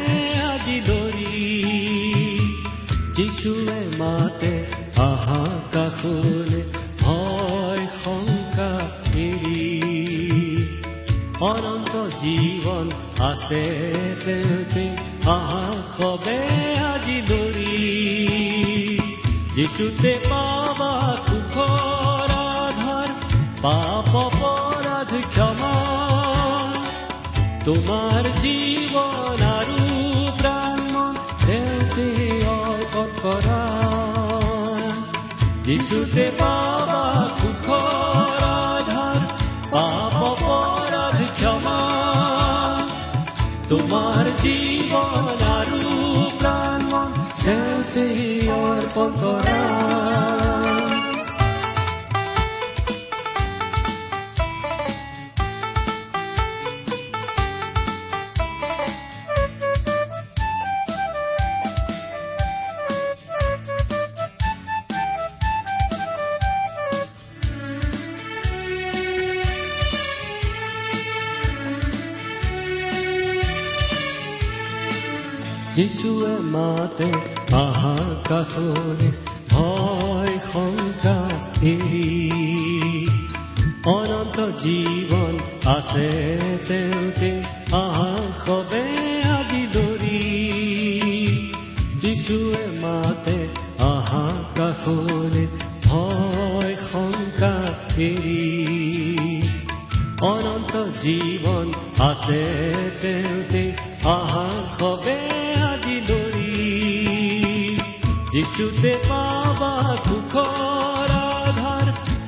আজি 0.49 0.77
দৰি 0.87 1.31
যিশুৱে 3.15 3.79
মাতে 3.99 4.53
আহা 5.03 5.43
কাষৰে 5.73 6.61
ভয় 7.01 7.83
শংকা 8.03 8.71
অনন্ত 11.43 11.93
জীৱন 12.21 12.85
আছে 13.21 13.63
তেওঁতে 14.25 14.85
আহা 15.27 15.65
সবে 15.97 16.37
আজি 16.83 17.17
দৰি 17.27 17.75
যিচুতে 19.55 20.11
পাবা 20.29 20.91
সুখৰ 21.25 22.31
আধাৰ 22.31 23.09
পাপ 23.61 24.15
অপৰাধ 24.15 25.11
ক্ষমা। 25.29 25.75
তোমাৰ 27.65 28.23
জীৱন 28.41 29.43
আৰু 29.49 29.79
প্ৰাণ 30.39 30.79
তেওঁতে 31.45 32.07
অৰ্পণ 32.47 33.09
কৰা। 33.21 33.61
যিচুতে 35.63 36.31
পাবা 36.39 36.92
জীৱন 43.65 45.43
আৰু 45.49 45.81
প্ৰাণ 46.39 46.81
তেওঁতে 47.45 48.05
অৰ্পণ 48.51 49.11
কৰা 49.21 50.52
মাতে 76.53 77.09
আহা 77.57 77.97
কাষৰে 78.29 79.09
ভয় 79.51 80.35
শংকা 80.51 81.17
অনন্ত 83.93 84.37
জীৱন 84.63 85.33
আছে 85.67 86.09
তেওঁতে 86.67 87.31
আহা 87.75 88.11
সবে 88.45 88.83
আজি 89.35 89.63
দৰি 89.73 90.21
যিশুৱে 92.01 92.63
মাতে 92.81 93.37
আহা 93.91 94.25
কাষৰে 94.57 95.45
ভয় 95.85 96.73
শংকা 96.91 97.55
অনন্ত 100.23 100.73
জীৱন 101.01 101.67
আছে 101.99 102.41
তেওঁতে 103.01 103.63
আহা 104.09 104.47
সবে 104.77 105.17
যিচুতে 108.33 108.91
পাবা 109.09 109.73
সুখৰ 110.05 111.11
আধাৰ 111.17 111.87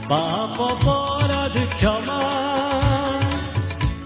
পাপ 0.10 0.60
অপৰাধ 0.66 1.56
ক্ষমা। 1.72 2.20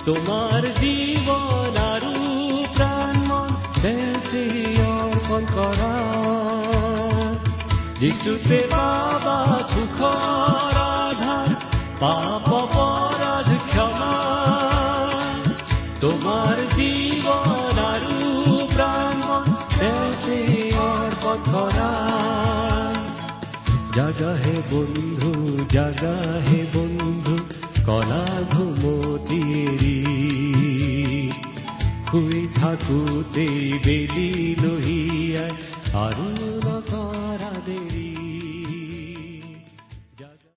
তোমাৰ 0.06 0.68
জীৱন 0.80 1.76
আৰু 1.86 2.14
প্ৰাণ 2.78 3.16
তেওঁতে 3.82 4.44
অৰ্পণ 4.86 5.44
কৰা 5.56 5.94
যিচুতে 8.00 8.60
পাবা 8.72 9.38
সুখৰ 9.74 10.76
আধাৰ 10.86 11.50
পাপ 12.00 12.49
তেওঁতে 24.00 24.26
অৰ্পণ 24.26 24.94
কৰা 25.20 25.64
যাক 25.72 25.72
জাগাহে 25.74 26.60
বন্ধু 26.74 27.10
বন্ধু 27.26 27.36
কলা 27.86 28.26
ঘুমতি 28.52 29.40
এৰি 29.66 29.98
শুই 32.12 32.48
থাকোতেই 32.56 33.58
বেলি 33.86 34.30
লহিয়াই 34.64 35.52
আৰু 35.96 36.28
নকয় 36.66 37.19